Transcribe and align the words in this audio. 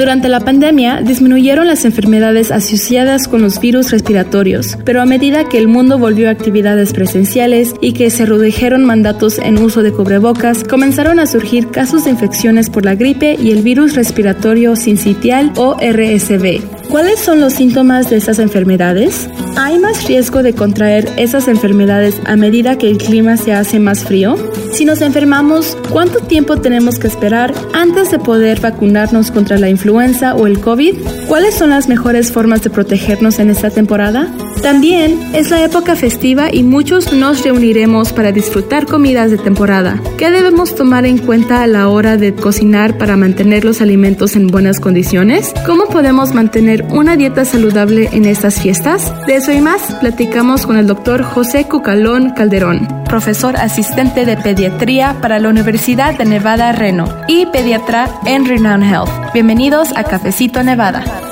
Durante 0.00 0.30
la 0.30 0.40
pandemia 0.40 1.02
disminuyeron 1.02 1.66
las 1.66 1.84
enfermedades 1.84 2.50
asociadas 2.50 3.28
con 3.28 3.42
los 3.42 3.60
virus 3.60 3.90
respiratorios, 3.90 4.78
pero 4.86 5.02
a 5.02 5.04
medida 5.04 5.46
que 5.46 5.58
el 5.58 5.68
mundo 5.68 5.98
volvió 5.98 6.28
a 6.28 6.32
actividades 6.32 6.94
presenciales 6.94 7.74
y 7.82 7.92
que 7.92 8.08
se 8.08 8.24
redujeron 8.24 8.82
mandatos 8.82 9.38
en 9.38 9.58
uso 9.58 9.82
de 9.82 9.92
cubrebocas, 9.92 10.64
comenzaron 10.64 11.18
a 11.18 11.26
surgir 11.26 11.68
casos 11.68 12.04
de 12.04 12.12
infecciones 12.12 12.70
por 12.70 12.86
la 12.86 12.94
gripe 12.94 13.36
y 13.38 13.50
el 13.50 13.60
virus 13.60 13.94
respiratorio 13.94 14.74
sincitial 14.74 15.52
o 15.56 15.76
RSV. 15.76 16.79
¿Cuáles 16.90 17.20
son 17.20 17.40
los 17.40 17.52
síntomas 17.52 18.10
de 18.10 18.16
estas 18.16 18.40
enfermedades? 18.40 19.30
¿Hay 19.56 19.78
más 19.78 20.08
riesgo 20.08 20.42
de 20.42 20.54
contraer 20.54 21.08
esas 21.16 21.46
enfermedades 21.46 22.20
a 22.24 22.34
medida 22.34 22.78
que 22.78 22.90
el 22.90 22.98
clima 22.98 23.36
se 23.36 23.52
hace 23.52 23.78
más 23.78 24.04
frío? 24.04 24.34
Si 24.72 24.84
nos 24.84 25.00
enfermamos, 25.00 25.76
¿cuánto 25.90 26.18
tiempo 26.18 26.56
tenemos 26.56 26.98
que 26.98 27.06
esperar 27.06 27.54
antes 27.74 28.10
de 28.10 28.18
poder 28.18 28.60
vacunarnos 28.60 29.30
contra 29.30 29.56
la 29.58 29.68
influenza 29.68 30.34
o 30.34 30.48
el 30.48 30.60
COVID? 30.60 30.96
¿Cuáles 31.28 31.54
son 31.54 31.70
las 31.70 31.88
mejores 31.88 32.32
formas 32.32 32.62
de 32.62 32.70
protegernos 32.70 33.38
en 33.38 33.50
esta 33.50 33.70
temporada? 33.70 34.28
También 34.62 35.18
es 35.32 35.50
la 35.50 35.64
época 35.64 35.96
festiva 35.96 36.52
y 36.52 36.62
muchos 36.62 37.12
nos 37.14 37.42
reuniremos 37.42 38.12
para 38.12 38.30
disfrutar 38.30 38.84
comidas 38.84 39.30
de 39.30 39.38
temporada. 39.38 40.02
¿Qué 40.18 40.30
debemos 40.30 40.74
tomar 40.74 41.06
en 41.06 41.16
cuenta 41.16 41.62
a 41.62 41.66
la 41.66 41.88
hora 41.88 42.18
de 42.18 42.34
cocinar 42.34 42.98
para 42.98 43.16
mantener 43.16 43.64
los 43.64 43.80
alimentos 43.80 44.36
en 44.36 44.48
buenas 44.48 44.78
condiciones? 44.78 45.54
¿Cómo 45.64 45.86
podemos 45.86 46.34
mantener 46.34 46.79
una 46.88 47.16
dieta 47.16 47.44
saludable 47.44 48.08
en 48.12 48.24
estas 48.24 48.60
fiestas? 48.60 49.12
De 49.26 49.36
eso 49.36 49.52
y 49.52 49.60
más 49.60 49.80
platicamos 50.00 50.66
con 50.66 50.76
el 50.76 50.86
doctor 50.86 51.22
José 51.22 51.64
Cucalón 51.64 52.30
Calderón, 52.30 52.86
profesor 53.04 53.56
asistente 53.56 54.24
de 54.24 54.36
pediatría 54.36 55.16
para 55.20 55.38
la 55.38 55.48
Universidad 55.48 56.16
de 56.16 56.24
Nevada 56.24 56.72
Reno 56.72 57.06
y 57.28 57.46
pediatra 57.46 58.08
en 58.26 58.46
Renown 58.46 58.82
Health. 58.82 59.32
Bienvenidos 59.32 59.96
a 59.96 60.04
Cafecito 60.04 60.62
Nevada. 60.62 61.29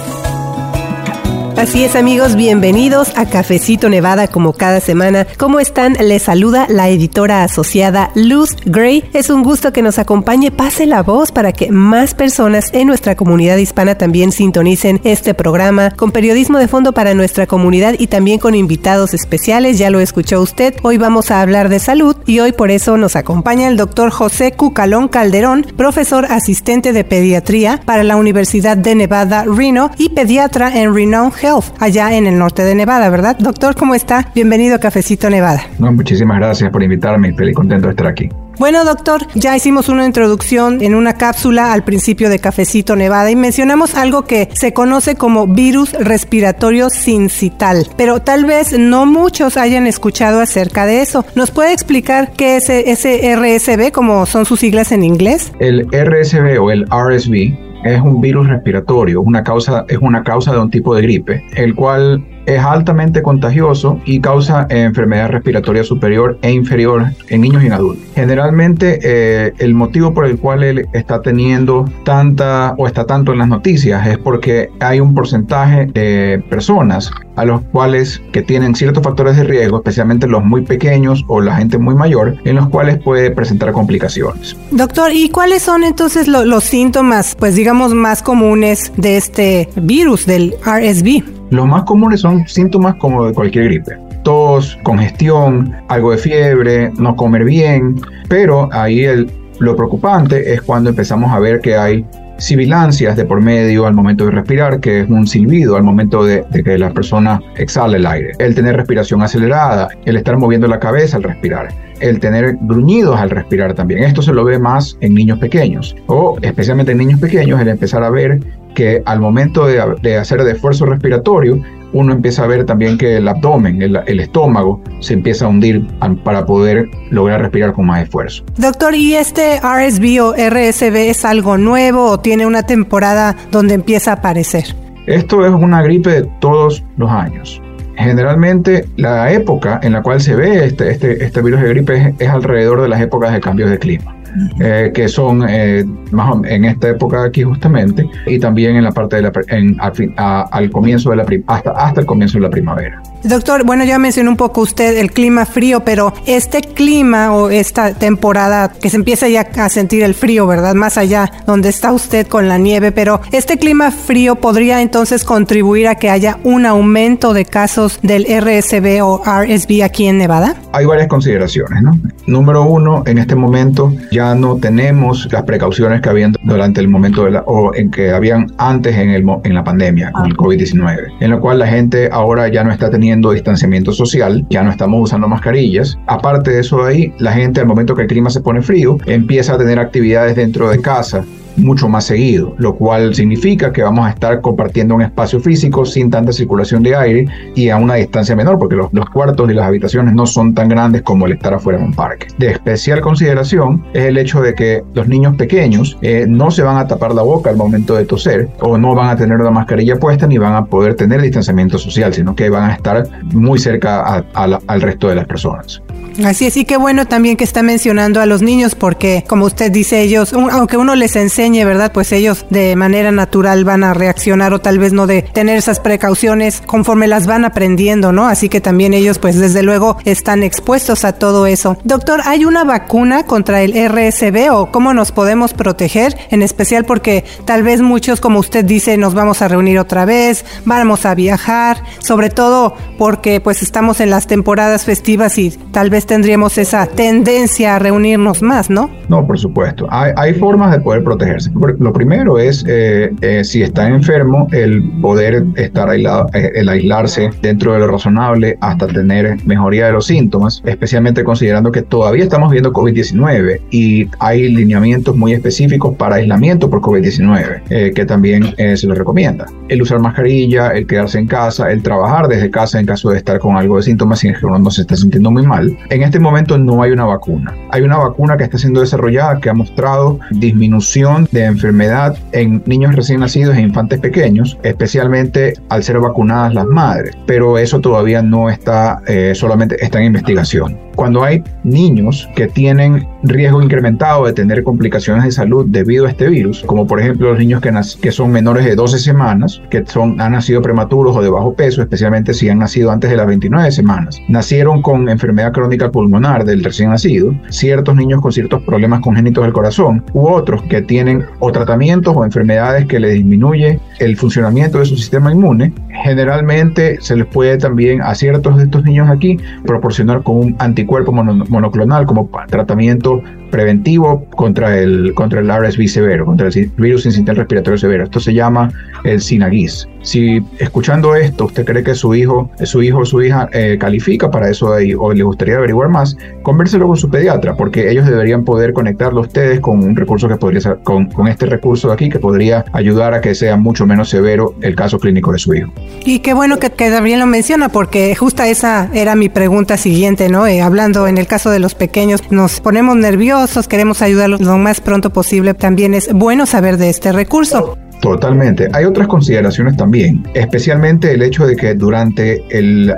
Así 1.58 1.82
es 1.82 1.96
amigos, 1.96 2.36
bienvenidos 2.36 3.10
a 3.16 3.26
Cafecito 3.26 3.88
Nevada 3.88 4.28
como 4.28 4.52
cada 4.52 4.78
semana. 4.78 5.26
¿Cómo 5.38 5.58
están? 5.58 5.94
Les 5.94 6.22
saluda 6.22 6.66
la 6.68 6.88
editora 6.88 7.42
asociada 7.42 8.12
Luz 8.14 8.54
Gray. 8.64 9.02
Es 9.12 9.28
un 9.28 9.42
gusto 9.42 9.72
que 9.72 9.82
nos 9.82 9.98
acompañe, 9.98 10.52
pase 10.52 10.86
la 10.86 11.02
voz 11.02 11.32
para 11.32 11.50
que 11.50 11.72
más 11.72 12.14
personas 12.14 12.70
en 12.72 12.86
nuestra 12.86 13.16
comunidad 13.16 13.56
hispana 13.56 13.96
también 13.96 14.30
sintonicen 14.30 15.00
este 15.02 15.34
programa 15.34 15.90
con 15.90 16.12
periodismo 16.12 16.58
de 16.58 16.68
fondo 16.68 16.92
para 16.92 17.12
nuestra 17.14 17.48
comunidad 17.48 17.96
y 17.98 18.06
también 18.06 18.38
con 18.38 18.54
invitados 18.54 19.12
especiales. 19.12 19.78
Ya 19.78 19.90
lo 19.90 19.98
escuchó 19.98 20.40
usted. 20.40 20.76
Hoy 20.84 20.96
vamos 20.96 21.32
a 21.32 21.42
hablar 21.42 21.70
de 21.70 21.80
salud 21.80 22.14
y 22.24 22.38
hoy 22.38 22.52
por 22.52 22.70
eso 22.70 22.96
nos 22.96 23.16
acompaña 23.16 23.66
el 23.66 23.76
doctor 23.76 24.10
José 24.10 24.52
Cucalón 24.52 25.08
Calderón, 25.08 25.66
profesor 25.76 26.24
asistente 26.26 26.92
de 26.92 27.02
pediatría 27.02 27.80
para 27.84 28.04
la 28.04 28.14
Universidad 28.14 28.76
de 28.76 28.94
Nevada 28.94 29.44
Reno 29.44 29.90
y 29.98 30.10
pediatra 30.10 30.80
en 30.80 30.94
Renown 30.94 31.32
Health 31.32 31.47
allá 31.78 32.14
en 32.14 32.26
el 32.26 32.38
norte 32.38 32.62
de 32.62 32.74
Nevada, 32.74 33.08
¿verdad? 33.08 33.36
Doctor, 33.38 33.74
¿cómo 33.74 33.94
está? 33.94 34.30
Bienvenido 34.34 34.76
a 34.76 34.78
Cafecito 34.78 35.30
Nevada. 35.30 35.62
No, 35.78 35.90
muchísimas 35.92 36.36
gracias 36.38 36.70
por 36.70 36.82
invitarme 36.82 37.30
y 37.30 37.32
feliz 37.32 37.54
contento 37.54 37.86
de 37.86 37.92
estar 37.92 38.06
aquí. 38.06 38.28
Bueno, 38.58 38.84
doctor, 38.84 39.22
ya 39.34 39.56
hicimos 39.56 39.88
una 39.88 40.04
introducción 40.04 40.82
en 40.82 40.94
una 40.94 41.14
cápsula 41.14 41.72
al 41.72 41.84
principio 41.84 42.28
de 42.28 42.38
Cafecito 42.38 42.96
Nevada 42.96 43.30
y 43.30 43.36
mencionamos 43.36 43.94
algo 43.94 44.24
que 44.24 44.48
se 44.52 44.74
conoce 44.74 45.14
como 45.14 45.46
virus 45.46 45.92
respiratorio 45.92 46.90
sincital, 46.90 47.86
pero 47.96 48.20
tal 48.20 48.44
vez 48.44 48.78
no 48.78 49.06
muchos 49.06 49.56
hayan 49.56 49.86
escuchado 49.86 50.40
acerca 50.40 50.84
de 50.84 51.00
eso. 51.00 51.24
¿Nos 51.34 51.50
puede 51.50 51.72
explicar 51.72 52.32
qué 52.32 52.56
es 52.56 52.68
ese 52.68 53.34
RSV, 53.36 53.90
como 53.92 54.26
son 54.26 54.44
sus 54.44 54.60
siglas 54.60 54.92
en 54.92 55.04
inglés? 55.04 55.52
El 55.60 55.86
RSV 55.92 56.60
o 56.60 56.70
el 56.70 56.84
RSV 56.90 57.67
es 57.84 58.00
un 58.00 58.20
virus 58.20 58.48
respiratorio, 58.48 59.20
una 59.20 59.42
causa, 59.42 59.84
es 59.88 59.98
una 59.98 60.22
causa 60.22 60.52
de 60.52 60.58
un 60.58 60.70
tipo 60.70 60.94
de 60.94 61.02
gripe, 61.02 61.44
el 61.56 61.74
cual 61.74 62.24
es 62.48 62.64
altamente 62.64 63.22
contagioso 63.22 64.00
y 64.06 64.20
causa 64.20 64.66
enfermedad 64.70 65.28
respiratoria 65.28 65.84
superior 65.84 66.38
e 66.40 66.50
inferior 66.50 67.06
en 67.28 67.42
niños 67.42 67.62
y 67.62 67.66
en 67.66 67.74
adultos. 67.74 68.04
Generalmente 68.14 68.98
eh, 69.02 69.52
el 69.58 69.74
motivo 69.74 70.14
por 70.14 70.24
el 70.24 70.38
cual 70.38 70.62
él 70.62 70.88
está 70.94 71.20
teniendo 71.20 71.84
tanta 72.04 72.74
o 72.78 72.86
está 72.86 73.04
tanto 73.04 73.32
en 73.32 73.38
las 73.38 73.48
noticias 73.48 74.06
es 74.06 74.16
porque 74.16 74.70
hay 74.80 74.98
un 74.98 75.14
porcentaje 75.14 75.86
de 75.86 76.42
personas 76.48 77.10
a 77.36 77.44
los 77.44 77.60
cuales 77.60 78.20
que 78.32 78.42
tienen 78.42 78.74
ciertos 78.74 79.02
factores 79.02 79.36
de 79.36 79.44
riesgo, 79.44 79.76
especialmente 79.76 80.26
los 80.26 80.42
muy 80.42 80.62
pequeños 80.62 81.24
o 81.28 81.40
la 81.40 81.54
gente 81.54 81.78
muy 81.78 81.94
mayor, 81.94 82.36
en 82.44 82.56
los 82.56 82.68
cuales 82.68 82.98
puede 82.98 83.30
presentar 83.30 83.72
complicaciones. 83.72 84.56
Doctor, 84.72 85.12
¿y 85.12 85.28
cuáles 85.28 85.62
son 85.62 85.84
entonces 85.84 86.26
los 86.26 86.64
síntomas, 86.64 87.36
pues 87.38 87.54
digamos, 87.54 87.94
más 87.94 88.22
comunes 88.22 88.90
de 88.96 89.18
este 89.18 89.68
virus 89.76 90.26
del 90.26 90.56
RSV? 90.64 91.37
Los 91.50 91.66
más 91.66 91.84
comunes 91.84 92.20
son 92.20 92.46
síntomas 92.46 92.94
como 92.96 93.26
de 93.26 93.32
cualquier 93.32 93.64
gripe. 93.64 93.96
Tos, 94.22 94.78
congestión, 94.82 95.74
algo 95.88 96.10
de 96.10 96.18
fiebre, 96.18 96.90
no 96.98 97.16
comer 97.16 97.44
bien, 97.44 98.00
pero 98.28 98.68
ahí 98.72 99.04
el, 99.04 99.30
lo 99.58 99.76
preocupante 99.76 100.52
es 100.52 100.60
cuando 100.62 100.90
empezamos 100.90 101.32
a 101.32 101.38
ver 101.38 101.60
que 101.60 101.76
hay 101.76 102.04
sibilancias 102.38 103.16
de 103.16 103.24
por 103.24 103.40
medio 103.40 103.86
al 103.86 103.94
momento 103.94 104.24
de 104.24 104.30
respirar, 104.30 104.80
que 104.80 105.00
es 105.00 105.10
un 105.10 105.26
silbido 105.26 105.76
al 105.76 105.82
momento 105.82 106.24
de, 106.24 106.44
que 106.64 106.78
la 106.78 106.90
persona 106.90 107.40
exhala 107.56 107.96
el 107.96 108.06
aire, 108.06 108.32
el 108.38 108.54
tener 108.54 108.76
respiración 108.76 109.22
acelerada, 109.22 109.88
el 110.04 110.16
estar 110.16 110.36
moviendo 110.36 110.68
la 110.68 110.78
cabeza 110.78 111.16
al 111.16 111.24
respirar, 111.24 111.68
el 112.00 112.20
tener 112.20 112.56
gruñidos 112.62 113.18
al 113.18 113.30
respirar 113.30 113.74
también. 113.74 114.04
Esto 114.04 114.22
se 114.22 114.32
lo 114.32 114.44
ve 114.44 114.58
más 114.58 114.96
en 115.00 115.14
niños 115.14 115.38
pequeños 115.38 115.96
o 116.06 116.38
especialmente 116.42 116.92
en 116.92 116.98
niños 116.98 117.20
pequeños, 117.20 117.60
el 117.60 117.68
empezar 117.68 118.04
a 118.04 118.10
ver 118.10 118.40
que 118.78 119.02
al 119.06 119.18
momento 119.18 119.66
de, 119.66 120.16
hacer 120.16 120.40
el 120.40 120.46
esfuerzo 120.46 120.86
respiratorio, 120.86 121.60
uno 121.92 122.12
empieza 122.12 122.44
a 122.44 122.46
ver 122.46 122.64
también 122.64 122.96
que 122.96 123.16
el 123.16 123.26
abdomen, 123.26 123.82
el, 123.82 124.20
estómago, 124.20 124.80
se 125.00 125.14
empieza 125.14 125.46
a 125.46 125.48
hundir 125.48 125.84
para 126.22 126.46
poder 126.46 126.88
lograr 127.10 127.40
respirar 127.42 127.72
con 127.72 127.86
más 127.86 128.04
esfuerzo. 128.04 128.44
Doctor, 128.56 128.94
¿y 128.94 129.16
este 129.16 129.58
RSV 129.58 130.22
o 130.22 130.32
RSV 130.32 130.94
es 130.94 131.24
algo 131.24 131.58
nuevo 131.58 132.04
o 132.04 132.20
tiene 132.20 132.46
una 132.46 132.62
temporada 132.62 133.34
donde 133.50 133.74
empieza 133.74 134.12
a 134.12 134.14
aparecer? 134.14 134.76
Esto 135.06 135.44
es 135.44 135.52
una 135.52 135.82
gripe 135.82 136.10
de 136.10 136.22
todos 136.38 136.84
los 136.98 137.10
años. 137.10 137.60
Generalmente 137.96 138.86
la 138.96 139.32
época 139.32 139.80
en 139.82 139.94
la 139.94 140.02
cual 140.02 140.20
se 140.20 140.36
ve 140.36 140.66
este, 140.66 140.92
este, 140.92 141.24
este 141.24 141.42
virus 141.42 141.62
de 141.62 141.68
gripe 141.70 142.14
es 142.16 142.28
alrededor 142.28 142.80
de 142.82 142.88
las 142.88 143.00
épocas 143.00 143.32
de 143.32 143.40
cambios 143.40 143.70
de 143.70 143.78
clima. 143.80 144.14
Eh, 144.60 144.90
que 144.94 145.08
son 145.08 145.44
eh, 145.48 145.84
más 146.10 146.36
en 146.44 146.64
esta 146.64 146.88
época 146.90 147.24
aquí 147.24 147.42
justamente, 147.42 148.08
y 148.26 148.38
también 148.38 148.76
en 148.76 148.84
la 148.84 148.92
parte 148.92 149.16
de 149.16 149.22
la, 149.22 149.32
en, 149.48 149.76
al, 150.16 150.70
comienzo 150.70 151.10
de 151.10 151.16
la 151.16 151.26
hasta, 151.46 151.70
hasta 151.72 152.00
el 152.00 152.06
comienzo 152.06 152.38
de 152.38 152.42
la 152.42 152.50
primavera. 152.50 153.02
Doctor, 153.24 153.64
bueno, 153.64 153.84
ya 153.84 153.98
mencionó 153.98 154.30
un 154.30 154.36
poco 154.36 154.60
usted 154.60 154.96
el 154.98 155.10
clima 155.10 155.44
frío, 155.44 155.80
pero 155.80 156.12
este 156.26 156.60
clima 156.60 157.34
o 157.34 157.50
esta 157.50 157.94
temporada 157.94 158.70
que 158.70 158.90
se 158.90 158.96
empieza 158.96 159.28
ya 159.28 159.48
a 159.56 159.68
sentir 159.68 160.02
el 160.02 160.14
frío, 160.14 160.46
¿verdad? 160.46 160.74
Más 160.74 160.98
allá 160.98 161.30
donde 161.46 161.68
está 161.68 161.92
usted 161.92 162.26
con 162.26 162.48
la 162.48 162.58
nieve, 162.58 162.92
pero 162.92 163.20
este 163.32 163.58
clima 163.58 163.90
frío 163.90 164.36
podría 164.36 164.82
entonces 164.82 165.24
contribuir 165.24 165.88
a 165.88 165.96
que 165.96 166.10
haya 166.10 166.38
un 166.44 166.64
aumento 166.64 167.34
de 167.34 167.44
casos 167.44 167.98
del 168.02 168.24
RSV 168.24 169.02
o 169.02 169.22
RSV 169.24 169.82
aquí 169.82 170.06
en 170.06 170.18
Nevada? 170.18 170.54
Hay 170.72 170.86
varias 170.86 171.08
consideraciones, 171.08 171.82
¿no? 171.82 171.98
Número 172.26 172.62
uno, 172.62 173.02
en 173.06 173.18
este 173.18 173.34
momento 173.34 173.92
ya 174.12 174.34
no 174.34 174.56
tenemos 174.56 175.28
las 175.32 175.42
precauciones 175.42 176.00
que 176.00 176.08
habían 176.08 176.34
durante 176.42 176.80
el 176.80 176.88
momento 176.88 177.24
de 177.24 177.32
la, 177.32 177.40
o 177.46 177.74
en 177.74 177.90
que 177.90 178.12
habían 178.12 178.52
antes 178.58 178.96
en, 178.96 179.10
el, 179.10 179.24
en 179.44 179.54
la 179.54 179.64
pandemia 179.64 180.12
con 180.12 180.26
el 180.26 180.36
COVID-19, 180.36 181.14
en 181.20 181.30
lo 181.30 181.40
cual 181.40 181.58
la 181.58 181.66
gente 181.66 182.08
ahora 182.12 182.48
ya 182.48 182.62
no 182.64 182.72
está 182.72 182.90
teniendo 182.90 183.08
distanciamiento 183.20 183.92
social, 183.92 184.46
ya 184.50 184.62
no 184.62 184.70
estamos 184.70 185.02
usando 185.02 185.28
mascarillas. 185.28 185.98
Aparte 186.06 186.50
de 186.50 186.60
eso 186.60 186.84
ahí, 186.84 187.12
la 187.18 187.32
gente 187.32 187.60
al 187.60 187.66
momento 187.66 187.94
que 187.94 188.02
el 188.02 188.08
clima 188.08 188.30
se 188.30 188.40
pone 188.40 188.62
frío 188.62 188.98
empieza 189.06 189.54
a 189.54 189.58
tener 189.58 189.78
actividades 189.78 190.36
dentro 190.36 190.70
de 190.70 190.80
casa 190.80 191.24
mucho 191.58 191.88
más 191.88 192.04
seguido, 192.04 192.54
lo 192.58 192.74
cual 192.74 193.14
significa 193.14 193.72
que 193.72 193.82
vamos 193.82 194.06
a 194.06 194.10
estar 194.10 194.40
compartiendo 194.40 194.94
un 194.94 195.02
espacio 195.02 195.40
físico 195.40 195.84
sin 195.84 196.10
tanta 196.10 196.32
circulación 196.32 196.82
de 196.82 196.96
aire 196.96 197.26
y 197.54 197.68
a 197.68 197.76
una 197.76 197.94
distancia 197.94 198.34
menor, 198.36 198.58
porque 198.58 198.76
los, 198.76 198.88
cuartos 199.12 199.50
y 199.50 199.54
las 199.54 199.66
habitaciones 199.66 200.14
no 200.14 200.26
son 200.26 200.54
tan 200.54 200.68
grandes 200.68 201.02
como 201.02 201.26
el 201.26 201.32
estar 201.32 201.54
afuera 201.54 201.78
en 201.78 201.86
un 201.86 201.94
parque. 201.94 202.28
De 202.38 202.50
especial 202.50 203.00
consideración 203.00 203.84
es 203.92 204.04
el 204.04 204.18
hecho 204.18 204.40
de 204.40 204.54
que 204.54 204.82
los 204.94 205.08
niños 205.08 205.36
pequeños 205.36 205.98
eh, 206.02 206.26
no 206.28 206.50
se 206.50 206.62
van 206.62 206.76
a 206.76 206.86
tapar 206.86 207.14
la 207.14 207.22
boca 207.22 207.50
al 207.50 207.56
momento 207.56 207.94
de 207.94 208.04
toser 208.04 208.48
o 208.60 208.78
no 208.78 208.94
van 208.94 209.10
a 209.10 209.16
tener 209.16 209.38
una 209.38 209.50
mascarilla 209.50 209.96
puesta 209.96 210.26
ni 210.26 210.38
van 210.38 210.54
a 210.54 210.64
poder 210.66 210.94
tener 210.94 211.20
distanciamiento 211.20 211.78
social, 211.78 212.12
sino 212.14 212.34
que 212.34 212.50
van 212.50 212.70
a 212.70 212.74
estar 212.74 213.04
muy 213.32 213.58
cerca 213.58 214.24
al 214.34 214.80
resto 214.80 215.08
de 215.08 215.14
las 215.14 215.26
personas. 215.26 215.82
Así 216.24 216.46
es, 216.46 216.56
y 216.56 216.64
qué 216.64 216.76
bueno 216.76 217.06
también 217.06 217.36
que 217.36 217.44
está 217.44 217.62
mencionando 217.62 218.20
a 218.20 218.26
los 218.26 218.42
niños 218.42 218.74
porque, 218.74 219.24
como 219.28 219.44
usted 219.44 219.70
dice, 219.70 220.02
ellos, 220.02 220.32
aunque 220.32 220.76
uno 220.76 220.96
les 220.96 221.14
enseñe 221.14 221.47
enseñe, 221.48 221.64
¿verdad? 221.64 221.92
Pues 221.92 222.12
ellos 222.12 222.46
de 222.50 222.76
manera 222.76 223.10
natural 223.10 223.64
van 223.64 223.84
a 223.84 223.94
reaccionar 223.94 224.52
o 224.52 224.60
tal 224.60 224.78
vez 224.78 224.92
no 224.92 225.06
de 225.06 225.22
tener 225.22 225.56
esas 225.56 225.80
precauciones 225.80 226.62
conforme 226.66 227.06
las 227.06 227.26
van 227.26 227.44
aprendiendo, 227.44 228.12
¿no? 228.12 228.26
Así 228.28 228.48
que 228.48 228.60
también 228.60 228.92
ellos 228.92 229.18
pues 229.18 229.38
desde 229.38 229.62
luego 229.62 229.96
están 230.04 230.42
expuestos 230.42 231.04
a 231.04 231.12
todo 231.12 231.46
eso. 231.46 231.78
Doctor, 231.84 232.20
¿hay 232.24 232.44
una 232.44 232.64
vacuna 232.64 233.24
contra 233.24 233.62
el 233.62 233.72
RSV 233.72 234.52
o 234.52 234.70
cómo 234.70 234.92
nos 234.92 235.12
podemos 235.12 235.54
proteger? 235.54 236.16
En 236.30 236.42
especial 236.42 236.84
porque 236.84 237.24
tal 237.44 237.62
vez 237.62 237.80
muchos, 237.80 238.20
como 238.20 238.40
usted 238.40 238.64
dice, 238.64 238.96
nos 238.96 239.14
vamos 239.14 239.40
a 239.40 239.48
reunir 239.48 239.78
otra 239.78 240.04
vez, 240.04 240.44
vamos 240.64 241.06
a 241.06 241.14
viajar, 241.14 241.82
sobre 242.00 242.30
todo 242.30 242.74
porque 242.98 243.40
pues 243.40 243.62
estamos 243.62 244.00
en 244.00 244.10
las 244.10 244.26
temporadas 244.26 244.84
festivas 244.84 245.38
y 245.38 245.50
tal 245.72 245.88
vez 245.88 246.06
tendríamos 246.06 246.58
esa 246.58 246.86
tendencia 246.86 247.76
a 247.76 247.78
reunirnos 247.78 248.42
más, 248.42 248.68
¿no? 248.68 248.90
No, 249.08 249.26
por 249.26 249.38
supuesto. 249.38 249.86
Hay, 249.90 250.34
formas 250.34 250.72
de 250.72 250.80
poder 250.80 251.02
protegerse. 251.28 251.50
Lo 251.78 251.92
primero 251.92 252.38
es, 252.38 252.64
eh, 252.66 253.10
eh, 253.20 253.44
si 253.44 253.62
está 253.62 253.88
enfermo, 253.88 254.48
el 254.52 254.82
poder 255.00 255.44
estar 255.56 255.88
aislado, 255.88 256.28
eh, 256.34 256.52
el 256.54 256.68
aislarse 256.68 257.30
dentro 257.42 257.72
de 257.72 257.80
lo 257.80 257.88
razonable 257.88 258.58
hasta 258.60 258.86
tener 258.86 259.36
mejoría 259.46 259.86
de 259.86 259.92
los 259.92 260.06
síntomas, 260.06 260.62
especialmente 260.64 261.24
considerando 261.24 261.72
que 261.72 261.82
todavía 261.82 262.24
estamos 262.24 262.50
viendo 262.50 262.72
COVID-19 262.72 263.60
y 263.70 264.08
hay 264.18 264.48
lineamientos 264.48 265.16
muy 265.16 265.32
específicos 265.32 265.96
para 265.96 266.16
aislamiento 266.16 266.70
por 266.70 266.80
COVID-19 266.80 267.92
que 267.94 268.06
también 268.06 268.54
se 268.56 268.86
les 268.86 268.98
recomienda. 268.98 269.46
El 269.68 269.82
usar 269.82 270.00
mascarilla, 270.00 270.68
el 270.70 270.86
quedarse 270.86 271.18
en 271.18 271.26
casa, 271.26 271.70
el 271.70 271.82
trabajar 271.82 272.28
desde 272.28 272.50
casa 272.50 272.80
en 272.80 272.86
caso 272.86 273.10
de 273.10 273.18
estar 273.18 273.38
con 273.38 273.56
algo 273.56 273.76
de 273.76 273.82
síntomas 273.82 274.20
sin 274.20 274.34
que 274.34 274.46
uno 274.46 274.58
no 274.58 274.70
se 274.70 274.82
esté 274.82 274.96
sintiendo 274.96 275.30
muy 275.30 275.46
mal. 275.46 275.76
En 275.90 276.02
este 276.02 276.18
momento 276.18 276.58
no 276.58 276.82
hay 276.82 276.92
una 276.92 277.04
vacuna. 277.04 277.54
Hay 277.70 277.82
una 277.82 277.98
vacuna 277.98 278.36
que 278.36 278.44
está 278.44 278.58
siendo 278.58 278.80
desarrollada 278.80 279.40
que 279.40 279.50
ha 279.50 279.54
mostrado 279.54 280.18
disminución 280.30 281.17
de 281.30 281.44
enfermedad 281.44 282.16
en 282.32 282.62
niños 282.66 282.94
recién 282.94 283.20
nacidos 283.20 283.56
e 283.56 283.60
infantes 283.60 284.00
pequeños, 284.00 284.58
especialmente 284.62 285.54
al 285.68 285.82
ser 285.82 285.98
vacunadas 285.98 286.54
las 286.54 286.66
madres. 286.66 287.16
Pero 287.26 287.58
eso 287.58 287.80
todavía 287.80 288.22
no 288.22 288.50
está, 288.50 289.00
eh, 289.06 289.32
solamente 289.34 289.82
está 289.84 289.98
en 289.98 290.06
investigación 290.06 290.87
cuando 290.98 291.22
hay 291.22 291.44
niños 291.62 292.28
que 292.34 292.48
tienen 292.48 293.06
riesgo 293.22 293.62
incrementado 293.62 294.26
de 294.26 294.32
tener 294.32 294.64
complicaciones 294.64 295.22
de 295.22 295.30
salud 295.30 295.64
debido 295.68 296.06
a 296.06 296.10
este 296.10 296.26
virus, 296.26 296.64
como 296.66 296.88
por 296.88 296.98
ejemplo 296.98 297.30
los 297.30 297.38
niños 297.38 297.60
que, 297.60 297.70
que 298.02 298.10
son 298.10 298.32
menores 298.32 298.64
de 298.64 298.74
12 298.74 298.98
semanas, 298.98 299.62
que 299.70 299.86
son, 299.86 300.20
han 300.20 300.32
nacido 300.32 300.60
prematuros 300.60 301.16
o 301.16 301.22
de 301.22 301.30
bajo 301.30 301.54
peso, 301.54 301.82
especialmente 301.82 302.34
si 302.34 302.48
han 302.48 302.58
nacido 302.58 302.90
antes 302.90 303.10
de 303.10 303.16
las 303.16 303.28
29 303.28 303.70
semanas, 303.70 304.20
nacieron 304.28 304.82
con 304.82 305.08
enfermedad 305.08 305.52
crónica 305.52 305.92
pulmonar 305.92 306.44
del 306.44 306.64
recién 306.64 306.90
nacido, 306.90 307.32
ciertos 307.48 307.94
niños 307.94 308.20
con 308.20 308.32
ciertos 308.32 308.60
problemas 308.64 309.00
congénitos 309.00 309.44
del 309.44 309.52
corazón, 309.52 310.04
u 310.14 310.26
otros 310.26 310.64
que 310.64 310.82
tienen 310.82 311.24
o 311.38 311.52
tratamientos 311.52 312.12
o 312.16 312.24
enfermedades 312.24 312.86
que 312.86 312.98
les 312.98 313.14
disminuye 313.14 313.78
el 314.00 314.16
funcionamiento 314.16 314.80
de 314.80 314.86
su 314.86 314.96
sistema 314.96 315.30
inmune, 315.30 315.72
generalmente 316.02 316.98
se 317.00 317.14
les 317.14 317.26
puede 317.26 317.56
también 317.56 318.02
a 318.02 318.16
ciertos 318.16 318.56
de 318.56 318.64
estos 318.64 318.82
niños 318.82 319.08
aquí 319.08 319.38
proporcionar 319.64 320.24
con 320.24 320.38
un 320.38 320.56
anticuerpo 320.58 320.87
cuerpo 320.88 321.12
monoclonal 321.12 322.06
como 322.06 322.28
tratamiento 322.48 323.22
preventivo 323.50 324.24
contra 324.30 324.78
el, 324.78 325.12
contra 325.14 325.40
el 325.40 325.48
RSV 325.48 325.88
severo, 325.88 326.24
contra 326.24 326.48
el 326.48 326.70
virus 326.76 327.06
incidental 327.06 327.36
respiratorio 327.36 327.78
severo. 327.78 328.04
Esto 328.04 328.20
se 328.20 328.34
llama 328.34 328.70
el 329.04 329.20
Sinagis. 329.20 329.88
Si 330.02 330.42
escuchando 330.58 331.14
esto 331.14 331.46
usted 331.46 331.64
cree 331.64 331.82
que 331.82 331.94
su 331.94 332.14
hijo, 332.14 332.50
su 332.62 332.82
hijo 332.82 332.98
o 332.98 333.04
su 333.04 333.20
hija 333.22 333.48
eh, 333.52 333.76
califica 333.78 334.30
para 334.30 334.48
eso 334.48 334.70
o 334.98 335.12
le 335.12 335.22
gustaría 335.22 335.56
averiguar 335.56 335.88
más, 335.88 336.16
convérselo 336.42 336.86
con 336.86 336.96
su 336.96 337.10
pediatra, 337.10 337.54
porque 337.54 337.90
ellos 337.90 338.06
deberían 338.06 338.44
poder 338.44 338.72
conectarlo 338.72 339.20
a 339.20 339.22
ustedes 339.22 339.60
con 339.60 339.82
un 339.82 339.96
recurso 339.96 340.28
que 340.28 340.36
podría 340.36 340.76
con, 340.82 341.06
con 341.06 341.28
este 341.28 341.46
recurso 341.46 341.88
de 341.88 341.94
aquí 341.94 342.08
que 342.08 342.18
podría 342.18 342.64
ayudar 342.72 343.14
a 343.14 343.20
que 343.20 343.34
sea 343.34 343.56
mucho 343.56 343.86
menos 343.86 344.08
severo 344.08 344.54
el 344.62 344.74
caso 344.74 344.98
clínico 344.98 345.32
de 345.32 345.38
su 345.38 345.54
hijo. 345.54 345.72
Y 346.04 346.20
qué 346.20 346.34
bueno 346.34 346.58
que, 346.58 346.70
que 346.70 346.90
Gabriel 346.90 347.20
lo 347.20 347.26
menciona, 347.26 347.68
porque 347.68 348.14
justa 348.14 348.48
esa 348.48 348.88
era 348.94 349.14
mi 349.14 349.28
pregunta 349.28 349.76
siguiente, 349.76 350.28
¿no? 350.28 350.46
Eh, 350.46 350.60
hablando 350.60 351.06
en 351.06 351.18
el 351.18 351.26
caso 351.26 351.50
de 351.50 351.58
los 351.58 351.74
pequeños, 351.74 352.22
nos 352.30 352.60
ponemos 352.60 352.96
nerviosos 352.96 353.37
queremos 353.68 354.02
ayudarlos 354.02 354.40
lo 354.40 354.58
más 354.58 354.80
pronto 354.80 355.10
posible. 355.10 355.54
También 355.54 355.94
es 355.94 356.12
bueno 356.12 356.46
saber 356.46 356.76
de 356.76 356.88
este 356.88 357.12
recurso. 357.12 357.76
Totalmente. 358.00 358.68
Hay 358.72 358.84
otras 358.84 359.08
consideraciones 359.08 359.76
también, 359.76 360.24
especialmente 360.34 361.12
el 361.12 361.22
hecho 361.22 361.46
de 361.46 361.56
que 361.56 361.74
durante 361.74 362.44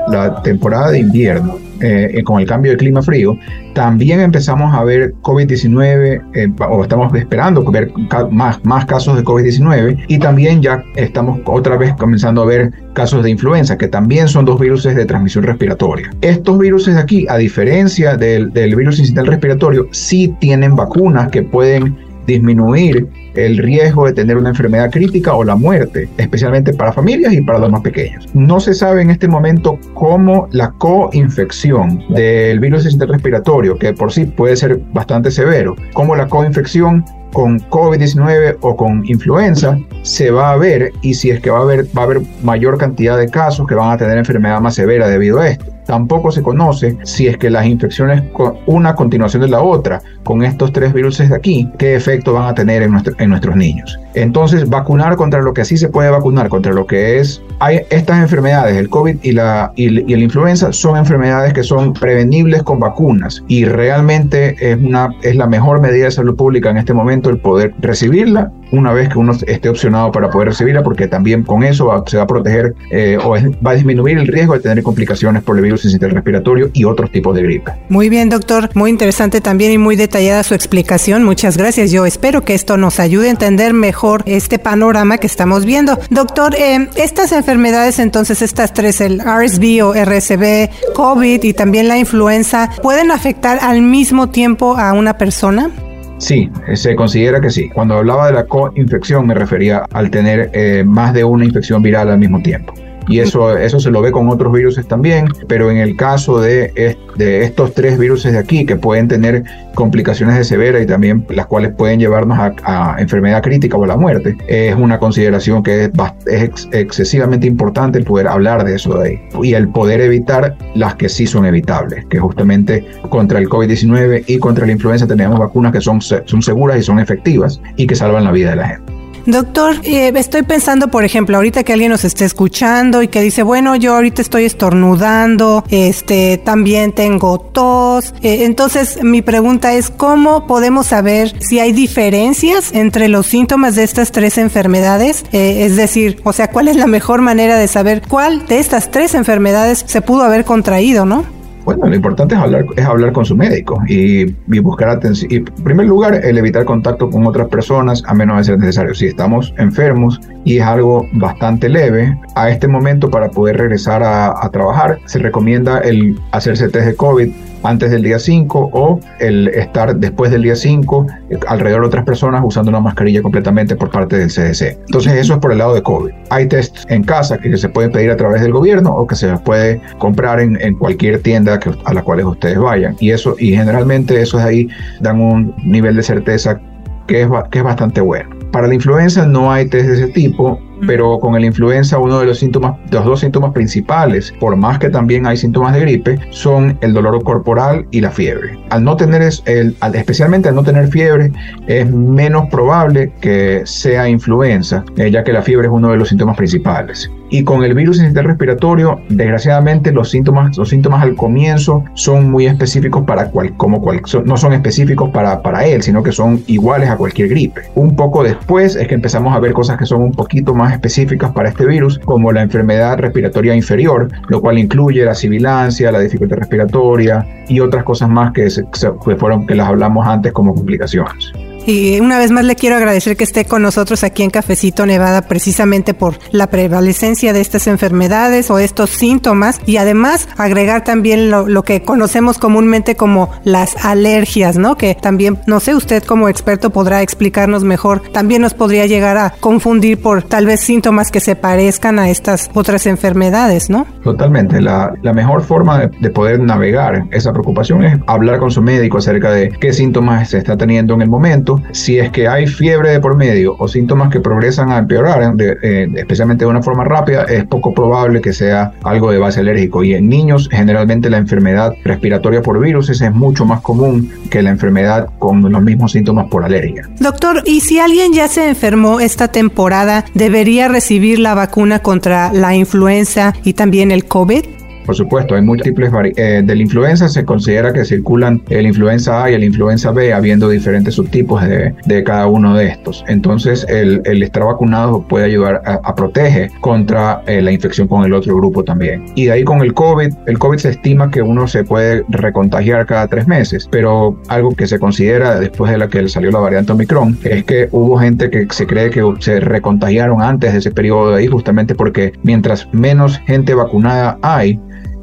la 0.08 0.42
temporada 0.42 0.90
de 0.90 1.00
invierno, 1.00 1.58
eh, 1.80 2.22
con 2.24 2.38
el 2.40 2.46
cambio 2.46 2.72
de 2.72 2.76
clima 2.76 3.00
frío, 3.00 3.38
también 3.72 4.20
empezamos 4.20 4.74
a 4.74 4.84
ver 4.84 5.14
COVID-19, 5.22 6.22
eh, 6.34 6.52
o 6.68 6.82
estamos 6.82 7.14
esperando 7.14 7.64
ver 7.70 7.90
más, 8.30 8.62
más 8.64 8.84
casos 8.84 9.16
de 9.16 9.24
COVID-19, 9.24 10.04
y 10.06 10.18
también 10.18 10.60
ya 10.60 10.84
estamos 10.96 11.40
otra 11.46 11.78
vez 11.78 11.94
comenzando 11.94 12.42
a 12.42 12.46
ver 12.46 12.70
casos 12.92 13.22
de 13.22 13.30
influenza, 13.30 13.78
que 13.78 13.88
también 13.88 14.28
son 14.28 14.44
dos 14.44 14.60
virus 14.60 14.82
de 14.82 15.06
transmisión 15.06 15.44
respiratoria. 15.44 16.10
Estos 16.20 16.58
virus 16.58 16.84
de 16.84 16.98
aquí, 16.98 17.26
a 17.30 17.38
diferencia 17.38 18.16
del, 18.16 18.52
del 18.52 18.76
virus 18.76 18.98
incidental 18.98 19.28
respiratorio, 19.28 19.88
sí 19.92 20.34
tienen 20.40 20.76
vacunas 20.76 21.28
que 21.30 21.42
pueden 21.42 22.09
disminuir 22.26 23.08
el 23.34 23.58
riesgo 23.58 24.06
de 24.06 24.12
tener 24.12 24.36
una 24.36 24.50
enfermedad 24.50 24.90
crítica 24.90 25.34
o 25.34 25.44
la 25.44 25.56
muerte, 25.56 26.08
especialmente 26.16 26.72
para 26.74 26.92
familias 26.92 27.32
y 27.32 27.40
para 27.40 27.58
los 27.58 27.70
más 27.70 27.82
pequeños. 27.82 28.26
No 28.34 28.60
se 28.60 28.74
sabe 28.74 29.02
en 29.02 29.10
este 29.10 29.28
momento 29.28 29.78
cómo 29.94 30.48
la 30.52 30.70
coinfección 30.72 32.02
del 32.10 32.60
virus 32.60 32.98
respiratorio, 32.98 33.78
que 33.78 33.92
por 33.92 34.12
sí 34.12 34.24
puede 34.24 34.56
ser 34.56 34.80
bastante 34.92 35.30
severo, 35.30 35.76
cómo 35.92 36.16
la 36.16 36.26
coinfección 36.28 37.04
con 37.32 37.60
COVID-19 37.70 38.58
o 38.60 38.76
con 38.76 39.04
influenza 39.06 39.78
se 40.02 40.30
va 40.30 40.52
a 40.52 40.56
ver 40.56 40.92
y 41.02 41.14
si 41.14 41.30
es 41.30 41.40
que 41.40 41.50
va 41.50 41.58
a 41.58 41.62
haber, 41.62 41.84
va 41.96 42.02
a 42.02 42.04
haber 42.04 42.22
mayor 42.42 42.78
cantidad 42.78 43.16
de 43.16 43.28
casos 43.28 43.66
que 43.66 43.74
van 43.74 43.92
a 43.92 43.96
tener 43.96 44.18
enfermedad 44.18 44.60
más 44.60 44.74
severa 44.74 45.08
debido 45.08 45.38
a 45.38 45.48
esto. 45.48 45.66
Tampoco 45.90 46.30
se 46.30 46.40
conoce 46.40 46.96
si 47.02 47.26
es 47.26 47.36
que 47.36 47.50
las 47.50 47.66
infecciones 47.66 48.22
con 48.32 48.54
una 48.66 48.94
continuación 48.94 49.42
de 49.42 49.48
la 49.48 49.60
otra 49.60 50.00
con 50.22 50.44
estos 50.44 50.72
tres 50.72 50.92
virus 50.92 51.18
de 51.18 51.34
aquí, 51.34 51.68
qué 51.78 51.96
efecto 51.96 52.32
van 52.32 52.46
a 52.46 52.54
tener 52.54 52.84
en, 52.84 52.94
en 53.18 53.28
nuestros 53.28 53.56
niños. 53.56 53.98
Entonces, 54.14 54.68
vacunar 54.68 55.16
contra 55.16 55.42
lo 55.42 55.52
que 55.52 55.62
así 55.62 55.76
se 55.76 55.88
puede 55.88 56.08
vacunar, 56.08 56.48
contra 56.48 56.72
lo 56.72 56.86
que 56.86 57.18
es 57.18 57.42
hay 57.58 57.80
estas 57.90 58.20
enfermedades, 58.20 58.76
el 58.76 58.88
COVID 58.88 59.16
y 59.22 59.32
la, 59.32 59.72
y, 59.74 59.86
y 59.86 60.16
la 60.16 60.22
influenza, 60.22 60.72
son 60.72 60.96
enfermedades 60.96 61.52
que 61.52 61.64
son 61.64 61.92
prevenibles 61.92 62.62
con 62.62 62.78
vacunas 62.78 63.42
y 63.48 63.64
realmente 63.64 64.54
es, 64.60 64.78
una, 64.78 65.10
es 65.22 65.34
la 65.34 65.48
mejor 65.48 65.80
medida 65.80 66.04
de 66.04 66.10
salud 66.12 66.36
pública 66.36 66.70
en 66.70 66.76
este 66.76 66.94
momento 66.94 67.30
el 67.30 67.38
poder 67.38 67.74
recibirla 67.80 68.52
una 68.72 68.92
vez 68.92 69.08
que 69.08 69.18
uno 69.18 69.32
esté 69.46 69.68
opcionado 69.68 70.12
para 70.12 70.30
poder 70.30 70.48
recibirla, 70.48 70.82
porque 70.82 71.08
también 71.08 71.42
con 71.42 71.64
eso 71.64 72.04
se 72.06 72.16
va 72.16 72.22
a 72.22 72.26
proteger 72.26 72.74
eh, 72.92 73.18
o 73.22 73.30
va 73.64 73.72
a 73.72 73.74
disminuir 73.74 74.18
el 74.18 74.28
riesgo 74.28 74.54
de 74.54 74.60
tener 74.60 74.82
complicaciones 74.82 75.42
por 75.42 75.56
el 75.56 75.62
virus 75.62 75.79
respiratorio 75.82 76.70
y 76.72 76.84
otros 76.84 77.10
tipos 77.10 77.34
de 77.34 77.42
gripe. 77.42 77.72
Muy 77.88 78.08
bien, 78.08 78.28
doctor. 78.28 78.70
Muy 78.74 78.90
interesante 78.90 79.40
también 79.40 79.72
y 79.72 79.78
muy 79.78 79.96
detallada 79.96 80.42
su 80.42 80.54
explicación. 80.54 81.24
Muchas 81.24 81.56
gracias. 81.56 81.90
Yo 81.90 82.06
espero 82.06 82.42
que 82.42 82.54
esto 82.54 82.76
nos 82.76 83.00
ayude 83.00 83.28
a 83.28 83.30
entender 83.30 83.72
mejor 83.72 84.22
este 84.26 84.58
panorama 84.58 85.18
que 85.18 85.26
estamos 85.26 85.64
viendo. 85.64 85.98
Doctor, 86.10 86.54
eh, 86.54 86.88
estas 86.96 87.32
enfermedades, 87.32 87.98
entonces, 87.98 88.42
estas 88.42 88.72
tres, 88.72 89.00
el 89.00 89.20
RSV 89.20 89.84
o 89.84 89.94
RSV, 89.94 90.70
COVID 90.94 91.42
y 91.42 91.52
también 91.52 91.88
la 91.88 91.98
influenza, 91.98 92.70
¿pueden 92.82 93.10
afectar 93.10 93.58
al 93.62 93.82
mismo 93.82 94.30
tiempo 94.30 94.76
a 94.76 94.92
una 94.92 95.16
persona? 95.18 95.70
Sí, 96.18 96.50
se 96.74 96.94
considera 96.94 97.40
que 97.40 97.50
sí. 97.50 97.70
Cuando 97.70 97.96
hablaba 97.96 98.26
de 98.26 98.34
la 98.34 98.44
coinfección 98.44 99.26
me 99.26 99.34
refería 99.34 99.86
al 99.92 100.10
tener 100.10 100.50
eh, 100.52 100.84
más 100.86 101.14
de 101.14 101.24
una 101.24 101.46
infección 101.46 101.82
viral 101.82 102.10
al 102.10 102.18
mismo 102.18 102.42
tiempo 102.42 102.74
y 103.08 103.20
eso, 103.20 103.56
eso 103.56 103.80
se 103.80 103.90
lo 103.90 104.02
ve 104.02 104.12
con 104.12 104.28
otros 104.28 104.52
virus 104.52 104.80
también, 104.86 105.26
pero 105.48 105.70
en 105.70 105.78
el 105.78 105.96
caso 105.96 106.40
de, 106.40 106.96
de 107.16 107.44
estos 107.44 107.74
tres 107.74 107.98
virus 107.98 108.24
de 108.24 108.38
aquí 108.38 108.64
que 108.64 108.76
pueden 108.76 109.08
tener 109.08 109.44
complicaciones 109.74 110.36
de 110.36 110.44
severa 110.44 110.80
y 110.80 110.86
también 110.86 111.26
las 111.30 111.46
cuales 111.46 111.72
pueden 111.74 112.00
llevarnos 112.00 112.38
a, 112.38 112.96
enfermedad 112.98 113.42
crítica 113.42 113.76
o 113.76 113.84
a 113.84 113.86
la 113.86 113.96
muerte, 113.96 114.36
es 114.48 114.74
una 114.74 114.98
consideración 114.98 115.62
que 115.62 115.84
es, 115.84 115.90
es 116.26 116.68
excesivamente 116.72 117.46
importante 117.46 117.98
el 117.98 118.04
poder 118.04 118.28
hablar 118.28 118.64
de 118.64 118.74
eso 118.74 118.98
de 118.98 119.08
ahí 119.08 119.20
y 119.42 119.54
el 119.54 119.68
poder 119.68 120.00
evitar 120.00 120.56
las 120.74 120.94
que 120.96 121.08
sí 121.08 121.26
son 121.26 121.46
evitables, 121.46 122.04
que 122.06 122.18
justamente 122.18 122.86
contra 123.08 123.38
el 123.38 123.48
COVID-19 123.48 124.24
y 124.26 124.38
contra 124.38 124.66
la 124.66 124.72
influenza 124.72 125.06
tenemos 125.06 125.38
vacunas 125.38 125.72
que 125.72 125.80
son, 125.80 126.00
son 126.00 126.42
seguras 126.42 126.78
y 126.78 126.82
son 126.82 126.98
efectivas 126.98 127.60
y 127.76 127.86
que 127.86 127.94
salvan 127.94 128.24
la 128.24 128.32
vida 128.32 128.50
de 128.50 128.56
la 128.56 128.68
gente. 128.68 128.89
Doctor, 129.26 129.76
eh, 129.84 130.12
estoy 130.16 130.42
pensando, 130.42 130.88
por 130.88 131.04
ejemplo, 131.04 131.36
ahorita 131.36 131.62
que 131.62 131.72
alguien 131.72 131.90
nos 131.90 132.04
esté 132.04 132.24
escuchando 132.24 133.02
y 133.02 133.08
que 133.08 133.20
dice, 133.20 133.42
bueno, 133.42 133.76
yo 133.76 133.94
ahorita 133.94 134.22
estoy 134.22 134.44
estornudando, 134.44 135.64
este, 135.70 136.38
también 136.38 136.92
tengo 136.92 137.38
tos. 137.38 138.14
Eh, 138.22 138.44
entonces, 138.44 139.02
mi 139.02 139.22
pregunta 139.22 139.74
es, 139.74 139.90
¿cómo 139.90 140.46
podemos 140.46 140.86
saber 140.86 141.34
si 141.40 141.58
hay 141.58 141.72
diferencias 141.72 142.72
entre 142.72 143.08
los 143.08 143.26
síntomas 143.26 143.74
de 143.74 143.84
estas 143.84 144.10
tres 144.12 144.38
enfermedades? 144.38 145.24
Eh, 145.32 145.64
es 145.64 145.76
decir, 145.76 146.20
o 146.24 146.32
sea, 146.32 146.50
¿cuál 146.50 146.68
es 146.68 146.76
la 146.76 146.86
mejor 146.86 147.20
manera 147.20 147.56
de 147.56 147.68
saber 147.68 148.02
cuál 148.06 148.46
de 148.46 148.58
estas 148.58 148.90
tres 148.90 149.14
enfermedades 149.14 149.84
se 149.86 150.00
pudo 150.00 150.22
haber 150.22 150.44
contraído, 150.44 151.04
no? 151.04 151.39
Bueno, 151.76 151.86
lo 151.86 151.94
importante 151.94 152.34
es 152.34 152.40
hablar, 152.40 152.64
es 152.76 152.84
hablar 152.84 153.12
con 153.12 153.24
su 153.24 153.36
médico 153.36 153.80
y, 153.86 154.24
buscar 154.60 154.88
atención. 154.88 155.30
Y 155.30 155.36
en 155.36 155.44
primer 155.44 155.86
lugar, 155.86 156.14
el 156.14 156.36
evitar 156.36 156.64
contacto 156.64 157.08
con 157.08 157.24
otras 157.28 157.46
personas 157.46 158.02
a 158.08 158.14
menos 158.14 158.38
de 158.38 158.44
ser 158.44 158.58
necesario. 158.58 158.92
Si 158.92 159.06
estamos 159.06 159.54
enfermos 159.56 160.20
y 160.44 160.58
es 160.58 160.64
algo 160.64 161.06
bastante 161.12 161.68
leve, 161.68 162.18
a 162.34 162.50
este 162.50 162.66
momento 162.66 163.08
para 163.08 163.28
poder 163.28 163.58
regresar 163.58 164.02
a, 164.02 164.34
a 164.44 164.50
trabajar, 164.50 164.98
se 165.04 165.20
recomienda 165.20 165.78
el 165.78 166.18
hacerse 166.32 166.68
test 166.68 166.86
de 166.86 166.96
COVID 166.96 167.30
antes 167.62 167.90
del 167.90 168.02
día 168.02 168.18
5 168.18 168.70
o 168.72 169.00
el 169.18 169.48
estar 169.48 169.96
después 169.96 170.30
del 170.30 170.42
día 170.42 170.56
5 170.56 171.06
eh, 171.30 171.38
alrededor 171.48 171.82
de 171.82 171.86
otras 171.88 172.04
personas 172.04 172.42
usando 172.44 172.70
una 172.70 172.80
mascarilla 172.80 173.22
completamente 173.22 173.76
por 173.76 173.90
parte 173.90 174.16
del 174.18 174.28
CDC. 174.28 174.78
Entonces 174.86 175.14
eso 175.14 175.34
es 175.34 175.38
por 175.40 175.52
el 175.52 175.58
lado 175.58 175.74
de 175.74 175.82
COVID. 175.82 176.12
Hay 176.30 176.46
tests 176.46 176.86
en 176.88 177.02
casa 177.02 177.38
que 177.38 177.56
se 177.56 177.68
pueden 177.68 177.92
pedir 177.92 178.10
a 178.10 178.16
través 178.16 178.42
del 178.42 178.52
gobierno 178.52 178.90
o 178.90 179.06
que 179.06 179.14
se 179.14 179.28
los 179.28 179.40
puede 179.42 179.80
comprar 179.98 180.40
en, 180.40 180.58
cualquier 180.76 181.20
tienda 181.20 181.58
a 181.84 181.94
la 181.94 182.02
cual 182.02 182.24
ustedes 182.24 182.58
vayan. 182.58 182.96
Y 183.00 183.10
eso 183.10 183.34
y 183.38 183.52
generalmente 183.54 184.20
esos 184.20 184.40
ahí 184.40 184.68
dan 185.00 185.20
un 185.20 185.54
nivel 185.64 185.96
de 185.96 186.02
certeza 186.02 186.60
que 187.06 187.22
es, 187.22 187.28
que 187.50 187.58
es 187.58 187.64
bastante 187.64 188.00
bueno. 188.00 188.30
Para 188.52 188.66
la 188.66 188.74
influenza 188.74 189.26
no 189.26 189.52
hay 189.52 189.68
test 189.68 189.86
de 189.86 189.94
ese 189.94 190.08
tipo, 190.08 190.60
pero 190.86 191.18
con 191.18 191.34
el 191.36 191.44
influenza 191.44 191.98
uno 191.98 192.18
de 192.20 192.26
los 192.26 192.38
síntomas, 192.38 192.76
los 192.90 193.04
dos 193.04 193.20
síntomas 193.20 193.52
principales, 193.52 194.32
por 194.40 194.56
más 194.56 194.78
que 194.78 194.90
también 194.90 195.26
hay 195.26 195.36
síntomas 195.36 195.74
de 195.74 195.80
gripe, 195.80 196.18
son 196.30 196.78
el 196.80 196.92
dolor 196.92 197.22
corporal 197.22 197.86
y 197.90 198.00
la 198.00 198.10
fiebre. 198.10 198.58
Al 198.70 198.84
no 198.84 198.96
tener 198.96 199.22
el, 199.46 199.76
especialmente 199.94 200.48
al 200.48 200.54
no 200.54 200.62
tener 200.62 200.88
fiebre, 200.88 201.32
es 201.66 201.90
menos 201.90 202.48
probable 202.48 203.12
que 203.20 203.62
sea 203.64 204.08
influenza, 204.08 204.84
eh, 204.96 205.10
ya 205.10 205.24
que 205.24 205.32
la 205.32 205.42
fiebre 205.42 205.66
es 205.66 205.72
uno 205.72 205.90
de 205.90 205.96
los 205.96 206.08
síntomas 206.08 206.36
principales. 206.36 207.10
Y 207.30 207.44
con 207.44 207.64
el 207.64 207.74
virus 207.74 207.98
sistema 207.98 208.28
respiratorio, 208.28 209.00
desgraciadamente 209.08 209.92
los 209.92 210.10
síntomas, 210.10 210.56
los 210.56 210.68
síntomas 210.68 211.02
al 211.02 211.14
comienzo 211.14 211.84
son 211.94 212.30
muy 212.30 212.46
específicos 212.46 213.04
para 213.04 213.30
cual, 213.30 213.56
como 213.56 213.80
no 214.24 214.36
son 214.36 214.52
específicos 214.52 215.10
para, 215.10 215.40
para 215.42 215.64
él, 215.66 215.82
sino 215.82 216.02
que 216.02 216.12
son 216.12 216.42
iguales 216.46 216.88
a 216.90 216.96
cualquier 216.96 217.28
gripe. 217.28 217.62
Un 217.74 217.94
poco 217.94 218.22
después 218.22 218.76
es 218.76 218.88
que 218.88 218.94
empezamos 218.94 219.34
a 219.34 219.38
ver 219.38 219.52
cosas 219.52 219.78
que 219.78 219.86
son 219.86 220.02
un 220.02 220.12
poquito 220.12 220.54
más 220.54 220.72
específicas 220.72 221.30
para 221.32 221.48
este 221.48 221.66
virus, 221.66 221.98
como 222.00 222.32
la 222.32 222.42
enfermedad 222.42 222.98
respiratoria 222.98 223.54
inferior, 223.54 224.08
lo 224.28 224.40
cual 224.40 224.58
incluye 224.58 225.04
la 225.04 225.14
sibilancia, 225.14 225.92
la 225.92 226.00
dificultad 226.00 226.38
respiratoria 226.38 227.26
y 227.48 227.60
otras 227.60 227.84
cosas 227.84 228.08
más 228.08 228.32
que, 228.32 228.48
que 228.48 229.16
fueron 229.16 229.46
que 229.46 229.54
las 229.54 229.68
hablamos 229.68 230.06
antes 230.06 230.32
como 230.32 230.54
complicaciones. 230.54 231.32
Y 231.66 232.00
una 232.00 232.18
vez 232.18 232.30
más 232.30 232.44
le 232.44 232.56
quiero 232.56 232.76
agradecer 232.76 233.16
que 233.16 233.24
esté 233.24 233.44
con 233.44 233.62
nosotros 233.62 234.02
aquí 234.04 234.22
en 234.22 234.30
Cafecito 234.30 234.86
Nevada 234.86 235.22
precisamente 235.22 235.94
por 235.94 236.18
la 236.32 236.48
prevalecencia 236.48 237.32
de 237.32 237.40
estas 237.40 237.66
enfermedades 237.66 238.50
o 238.50 238.58
estos 238.58 238.90
síntomas 238.90 239.60
y 239.66 239.76
además 239.76 240.28
agregar 240.36 240.84
también 240.84 241.30
lo, 241.30 241.62
que 241.62 241.82
conocemos 241.82 242.38
comúnmente 242.38 242.96
como 242.96 243.30
las 243.44 243.84
alergias, 243.84 244.56
¿no? 244.56 244.76
Que 244.76 244.94
también, 244.94 245.38
no 245.46 245.60
sé, 245.60 245.74
usted 245.74 246.02
como 246.02 246.28
experto 246.28 246.70
podrá 246.70 247.02
explicarnos 247.02 247.64
mejor, 247.64 248.02
también 248.12 248.42
nos 248.42 248.54
podría 248.54 248.86
llegar 248.86 249.18
a 249.18 249.34
confundir 249.40 250.00
por 250.00 250.22
tal 250.22 250.46
vez 250.46 250.60
síntomas 250.60 251.10
que 251.10 251.20
se 251.20 251.36
parezcan 251.36 251.98
a 251.98 252.08
estas 252.10 252.50
otras 252.54 252.86
enfermedades, 252.86 253.68
¿no? 253.68 253.86
Totalmente, 254.02 254.60
la, 254.60 254.92
mejor 255.14 255.42
forma 255.42 255.78
de, 255.78 255.90
de 256.00 256.10
poder 256.10 256.40
navegar 256.40 257.04
esa 257.10 257.32
preocupación 257.32 257.84
es 257.84 257.98
hablar 258.06 258.38
con 258.38 258.50
su 258.50 258.62
médico 258.62 258.98
acerca 258.98 259.30
de 259.30 259.50
qué 259.50 259.72
síntomas 259.72 260.30
se 260.30 260.38
está 260.38 260.56
teniendo 260.56 260.94
en 260.94 261.02
el 261.02 261.08
momento 261.08 261.49
si 261.72 261.98
es 261.98 262.10
que 262.10 262.28
hay 262.28 262.46
fiebre 262.46 262.90
de 262.90 263.00
por 263.00 263.16
medio 263.16 263.56
o 263.58 263.68
síntomas 263.68 264.10
que 264.10 264.20
progresan 264.20 264.70
a 264.70 264.78
empeorar, 264.78 265.34
eh, 265.38 265.88
especialmente 265.96 266.44
de 266.44 266.50
una 266.50 266.62
forma 266.62 266.84
rápida, 266.84 267.24
es 267.24 267.44
poco 267.44 267.74
probable 267.74 268.20
que 268.20 268.32
sea 268.32 268.72
algo 268.84 269.10
de 269.10 269.18
base 269.18 269.40
alérgico. 269.40 269.82
Y 269.84 269.94
en 269.94 270.08
niños, 270.08 270.48
generalmente 270.50 271.10
la 271.10 271.18
enfermedad 271.18 271.74
respiratoria 271.84 272.42
por 272.42 272.60
virus 272.60 272.90
es 272.90 273.00
mucho 273.12 273.44
más 273.44 273.60
común 273.60 274.10
que 274.30 274.42
la 274.42 274.50
enfermedad 274.50 275.08
con 275.18 275.50
los 275.50 275.62
mismos 275.62 275.92
síntomas 275.92 276.28
por 276.28 276.44
alergia. 276.44 276.88
Doctor, 276.98 277.42
¿y 277.46 277.60
si 277.60 277.78
alguien 277.78 278.12
ya 278.12 278.28
se 278.28 278.48
enfermó 278.48 279.00
esta 279.00 279.28
temporada, 279.28 280.04
debería 280.14 280.68
recibir 280.68 281.18
la 281.18 281.34
vacuna 281.34 281.80
contra 281.80 282.32
la 282.32 282.54
influenza 282.54 283.34
y 283.44 283.54
también 283.54 283.90
el 283.90 284.04
COVID? 284.04 284.59
Por 284.86 284.94
supuesto, 284.94 285.34
hay 285.34 285.42
múltiples 285.42 285.90
eh, 286.16 286.42
de 286.44 286.54
la 286.54 286.62
influenza 286.62 287.08
se 287.08 287.24
considera 287.24 287.72
que 287.72 287.84
circulan 287.84 288.42
el 288.48 288.66
influenza 288.66 289.24
A 289.24 289.30
y 289.30 289.34
el 289.34 289.44
influenza 289.44 289.90
B, 289.90 290.12
habiendo 290.12 290.48
diferentes 290.48 290.94
subtipos 290.94 291.42
de, 291.46 291.74
de 291.86 292.04
cada 292.04 292.26
uno 292.26 292.54
de 292.54 292.66
estos. 292.66 293.04
Entonces, 293.08 293.66
el, 293.68 294.02
el 294.04 294.22
estar 294.22 294.44
vacunado 294.44 295.02
puede 295.06 295.26
ayudar 295.26 295.62
a, 295.64 295.94
proteger 295.94 296.50
contra 296.60 297.22
eh, 297.26 297.42
la 297.42 297.52
infección 297.52 297.88
con 297.88 298.04
el 298.04 298.14
otro 298.14 298.34
grupo 298.36 298.64
también. 298.64 299.04
Y 299.16 299.26
de 299.26 299.32
ahí 299.32 299.44
con 299.44 299.60
el 299.60 299.74
COVID, 299.74 300.12
el 300.26 300.38
COVID 300.38 300.58
se 300.58 300.70
estima 300.70 301.10
que 301.10 301.20
uno 301.20 301.46
se 301.46 301.64
puede 301.64 302.04
recontagiar 302.08 302.86
cada 302.86 303.08
tres 303.08 303.26
meses, 303.26 303.68
pero 303.70 304.18
algo 304.28 304.54
que 304.54 304.66
se 304.66 304.78
considera 304.78 305.38
después 305.38 305.70
de 305.70 305.78
la 305.78 305.88
que 305.88 306.08
salió 306.08 306.30
la 306.30 306.38
variante 306.38 306.72
Omicron 306.72 307.18
es 307.24 307.44
que 307.44 307.68
hubo 307.72 307.98
gente 307.98 308.30
que 308.30 308.46
se 308.50 308.66
cree 308.66 308.90
que 308.90 309.02
se 309.18 309.40
recontagiaron 309.40 310.22
antes 310.22 310.52
de 310.52 310.58
ese 310.58 310.70
periodo 310.70 311.10
de 311.10 311.18
ahí, 311.18 311.26
justamente 311.26 311.74
porque 311.74 312.12
mientras 312.22 312.68
menos 312.72 313.18
gente 313.26 313.54
vacunada 313.54 314.18
hay, 314.22 314.58